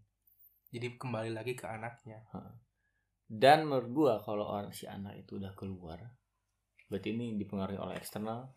jadi 0.70 0.88
kembali 1.02 1.34
lagi 1.34 1.58
ke 1.58 1.66
anaknya 1.66 2.22
dan 3.30 3.70
menurut 3.70 3.90
gua 3.94 4.14
kalau 4.26 4.50
orang 4.50 4.74
si 4.74 4.90
anak 4.90 5.22
itu 5.22 5.38
udah 5.38 5.54
keluar 5.54 6.02
berarti 6.90 7.14
ini 7.14 7.38
dipengaruhi 7.38 7.78
oleh 7.78 8.02
eksternal 8.02 8.50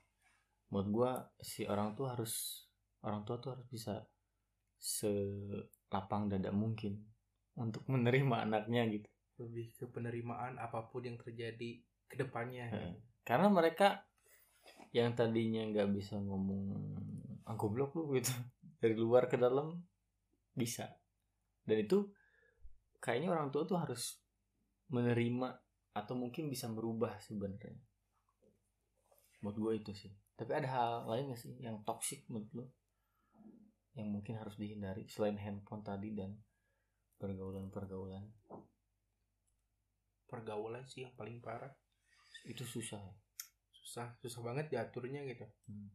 menurut 0.72 0.88
gua 0.88 1.10
si 1.36 1.68
orang 1.68 1.92
tua 1.92 2.16
harus 2.16 2.64
orang 3.04 3.28
tua 3.28 3.36
tuh 3.36 3.52
harus 3.52 3.68
bisa 3.68 4.00
selapang 4.80 6.32
dada 6.32 6.48
mungkin 6.48 6.96
untuk 7.60 7.84
menerima 7.84 8.48
anaknya 8.48 8.88
gitu 8.88 9.08
lebih 9.44 9.76
ke 9.76 9.84
penerimaan 9.92 10.56
apa 10.56 10.88
pun 10.88 11.04
yang 11.04 11.20
terjadi 11.20 11.84
ke 12.08 12.16
depannya 12.16 12.72
Heeh. 12.72 12.94
karena 13.28 13.52
mereka 13.52 14.08
yang 14.92 15.16
tadinya 15.16 15.64
nggak 15.72 15.88
bisa 15.96 16.20
ngomong 16.20 16.62
ah 17.48 17.56
goblok 17.56 17.96
lu 17.96 18.20
gitu. 18.20 18.32
Dari 18.82 18.92
luar 18.92 19.26
ke 19.26 19.40
dalam 19.40 19.80
bisa. 20.52 20.90
Dan 21.64 21.86
itu 21.86 22.12
kayaknya 23.00 23.32
orang 23.32 23.48
tua 23.48 23.64
tuh 23.64 23.80
harus 23.80 24.20
menerima 24.92 25.48
atau 25.96 26.14
mungkin 26.18 26.52
bisa 26.52 26.68
merubah 26.68 27.16
sebenarnya. 27.24 27.78
Buat 29.40 29.56
gue 29.56 29.72
itu 29.80 29.92
sih. 29.96 30.12
Tapi 30.36 30.50
ada 30.52 30.68
hal 30.68 30.92
lain 31.08 31.32
gak 31.32 31.40
sih 31.40 31.56
yang 31.62 31.80
toxic 31.86 32.26
menurut 32.28 32.50
lo 32.52 32.66
yang 33.92 34.08
mungkin 34.08 34.40
harus 34.40 34.56
dihindari 34.56 35.04
selain 35.04 35.36
handphone 35.36 35.84
tadi 35.84 36.16
dan 36.16 36.32
pergaulan-pergaulan? 37.20 38.24
Pergaulan 40.24 40.84
sih 40.88 41.04
yang 41.04 41.12
paling 41.12 41.44
parah. 41.44 41.70
Itu 42.48 42.64
susah 42.64 42.98
ya 42.98 43.21
susah 43.82 44.14
susah 44.22 44.40
banget 44.46 44.70
diaturnya 44.70 45.26
gitu. 45.26 45.46
Hmm. 45.66 45.90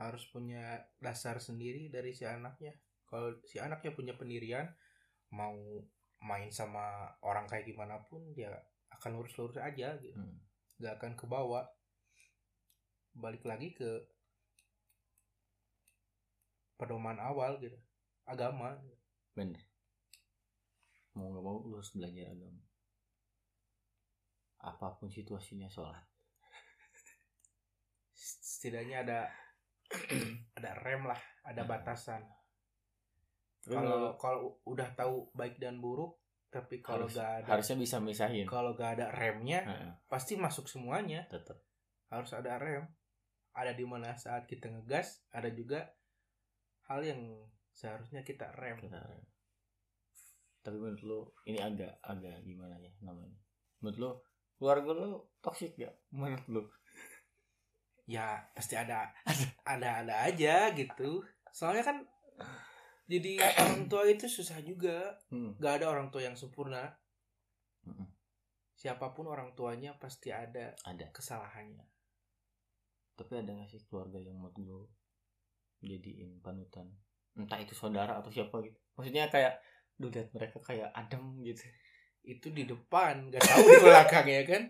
harus 0.00 0.24
punya 0.32 0.80
dasar 0.96 1.36
sendiri 1.44 1.92
dari 1.92 2.16
si 2.16 2.24
anaknya. 2.24 2.72
Kalau 3.04 3.36
si 3.44 3.60
anaknya 3.60 3.92
punya 3.92 4.16
pendirian 4.16 4.64
mau 5.28 5.52
main 6.24 6.48
sama 6.48 7.04
orang 7.20 7.44
kayak 7.44 7.68
gimana 7.68 8.00
pun 8.08 8.32
dia 8.32 8.48
akan 8.96 9.20
lurus-lurus 9.20 9.60
aja 9.60 10.00
gitu. 10.00 10.16
Hmm. 10.16 10.40
nggak 10.80 10.94
akan 10.96 11.12
ke 11.20 11.26
bawah. 11.28 11.68
Balik 13.12 13.44
lagi 13.44 13.76
ke 13.76 14.08
pedoman 16.80 17.20
awal 17.20 17.60
gitu. 17.60 17.76
Agama. 18.24 18.80
Bener. 19.36 19.60
Mau 21.12 21.28
nggak 21.28 21.44
mau 21.44 21.60
lu 21.60 21.76
harus 21.76 21.92
belajar 21.92 22.32
agama. 22.32 22.64
Apa 24.64 24.96
pun 24.96 25.12
situasinya 25.12 25.68
sholat 25.68 26.08
setidaknya 28.60 29.08
ada 29.08 29.20
ada 30.60 30.70
rem 30.84 31.08
lah 31.08 31.16
ada 31.48 31.64
Hmm. 31.64 31.70
batasan. 31.72 32.20
Kalau 33.64 34.20
kalau 34.20 34.60
udah 34.68 34.92
tahu 34.92 35.32
baik 35.32 35.56
dan 35.56 35.80
buruk 35.80 36.20
tapi 36.52 36.84
kalau 36.84 37.08
harus, 37.08 37.16
gak 37.16 37.40
ada 37.40 37.48
harusnya 37.56 37.76
bisa 37.80 37.96
misahin. 38.04 38.44
kalau 38.44 38.76
gak 38.76 39.00
ada 39.00 39.08
remnya 39.16 39.64
pasti 40.12 40.36
masuk 40.36 40.68
semuanya. 40.68 41.24
Tetap 41.32 41.56
harus 42.12 42.36
ada 42.36 42.60
rem. 42.60 42.84
Ada 43.56 43.72
di 43.72 43.88
mana 43.88 44.12
saat 44.12 44.44
kita 44.44 44.68
ngegas 44.68 45.24
ada 45.32 45.48
juga 45.48 45.88
hal 46.92 47.00
yang 47.00 47.20
seharusnya 47.72 48.20
kita 48.20 48.52
rem. 48.60 48.76
Kita 48.76 49.00
tapi 50.60 50.76
menurut 50.76 51.00
lu 51.00 51.20
ini 51.48 51.56
agak 51.56 51.96
agak 52.04 52.44
gimana 52.44 52.76
ya 52.76 52.92
namanya? 53.00 53.40
Menurut 53.80 53.96
lu 53.96 54.10
keluarga 54.60 54.92
lu 54.92 55.24
toxic 55.40 55.72
gak 55.80 55.96
menurut 56.12 56.44
lu 56.52 56.62
ya 58.10 58.42
pasti 58.50 58.74
ada 58.74 59.06
ada 59.70 60.02
ada 60.02 60.14
aja 60.26 60.74
gitu. 60.74 61.22
Soalnya 61.54 61.86
kan 61.86 62.02
jadi 63.06 63.38
orang 63.38 63.86
tua 63.86 64.02
itu 64.10 64.26
susah 64.26 64.58
juga. 64.66 65.14
Hmm. 65.30 65.54
gak 65.62 65.82
ada 65.82 65.86
orang 65.94 66.10
tua 66.10 66.26
yang 66.26 66.34
sempurna. 66.34 66.98
Mm-mm. 67.80 68.12
siapa 68.76 69.16
pun 69.16 69.24
orang 69.24 69.56
tuanya 69.56 69.96
pasti 69.96 70.34
ada 70.34 70.74
ada. 70.82 71.06
kesalahannya. 71.14 71.86
Tapi 73.14 73.32
ada 73.38 73.54
gak 73.54 73.70
sih 73.70 73.82
keluarga 73.86 74.18
yang 74.18 74.36
menurut 74.36 74.58
lu 74.58 74.80
jadiin 75.80 76.42
panutan? 76.42 76.90
Entah 77.38 77.62
itu 77.62 77.72
saudara 77.78 78.18
atau 78.18 78.28
siapa 78.28 78.58
gitu. 78.66 78.76
Maksudnya 78.98 79.30
kayak 79.30 79.62
duh 79.96 80.10
lihat 80.10 80.28
mereka 80.34 80.58
kayak 80.60 80.90
adem 80.92 81.40
gitu. 81.46 81.62
Itu 82.26 82.50
di 82.50 82.66
depan 82.66 83.30
gak 83.30 83.42
tahu 83.46 83.64
di 83.64 83.78
belakang 83.86 84.26
ya 84.26 84.42
kan. 84.44 84.62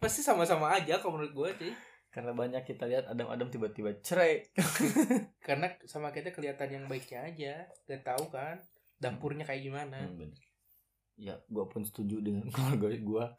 Pasti 0.00 0.22
sama-sama 0.24 0.72
aja 0.72 0.98
kalau 0.98 1.18
menurut 1.18 1.34
gue 1.34 1.50
sih 1.66 1.72
karena 2.18 2.34
banyak 2.34 2.66
kita 2.66 2.90
lihat 2.90 3.06
adem-adem 3.06 3.46
tiba-tiba 3.46 3.94
cerai. 4.02 4.42
Karena 5.46 5.70
sama 5.86 6.10
kita 6.10 6.34
kelihatan 6.34 6.66
yang 6.66 6.84
baiknya 6.90 7.30
aja. 7.30 7.54
Gak 7.86 8.02
tahu 8.02 8.34
kan 8.34 8.58
dapurnya 8.98 9.46
kayak 9.46 9.62
gimana. 9.62 10.02
Hmm, 10.02 10.18
bener. 10.18 10.42
ya 11.14 11.38
gua 11.46 11.70
pun 11.70 11.86
setuju 11.86 12.18
dengan 12.18 12.50
keluarga 12.54 12.90
gua. 13.06 13.26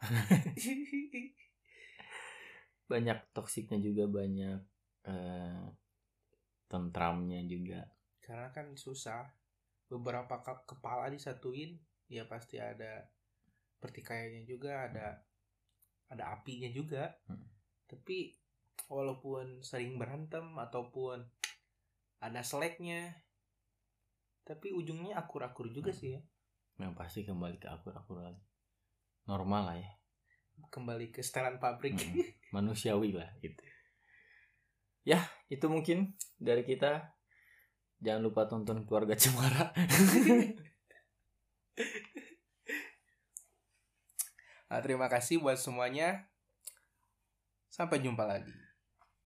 Banyak 2.96 3.36
toksiknya 3.36 3.84
juga 3.84 4.08
banyak 4.08 4.64
eh, 5.04 5.64
tentramnya 6.64 7.44
juga. 7.44 7.84
Karena 8.24 8.48
kan 8.48 8.72
susah. 8.80 9.28
Beberapa 9.92 10.40
ke- 10.40 10.64
kepala 10.64 11.12
disatuin 11.12 11.76
ya 12.08 12.24
pasti 12.24 12.56
ada 12.56 13.04
pertikaiannya 13.76 14.48
juga 14.48 14.88
ada 14.88 15.20
ada 16.08 16.32
apinya 16.32 16.72
juga. 16.72 17.12
Hmm. 17.28 17.44
tapi 17.90 18.30
walaupun 18.90 19.62
sering 19.62 19.94
berantem 19.94 20.42
ataupun 20.58 21.22
ada 22.18 22.42
seleknya 22.42 23.14
tapi 24.42 24.74
ujungnya 24.74 25.14
akur-akur 25.14 25.70
juga 25.70 25.94
Hmm. 25.94 26.00
sih 26.02 26.10
ya. 26.18 26.20
Yang 26.82 26.92
pasti 26.98 27.20
kembali 27.22 27.62
ke 27.62 27.70
akur-akur 27.70 28.18
lagi. 28.18 28.42
Normal 29.30 29.62
lah 29.62 29.76
ya. 29.78 29.90
Kembali 30.74 31.14
ke 31.14 31.22
setelan 31.22 31.62
pabrik. 31.62 31.94
Mm-mm. 31.94 32.18
manusiawi 32.56 33.14
lah 33.14 33.30
gitu. 33.38 33.62
Ya 35.06 35.22
itu 35.46 35.70
mungkin 35.70 36.18
dari 36.42 36.66
kita. 36.66 37.14
Jangan 38.02 38.26
lupa 38.26 38.50
tonton 38.50 38.82
keluarga 38.88 39.14
cemara. 39.14 39.70
Nah, 44.66 44.80
terima 44.84 45.06
kasih 45.06 45.38
buat 45.38 45.60
semuanya. 45.60 46.26
Sampai 47.70 48.02
jumpa 48.02 48.24
lagi 48.26 48.69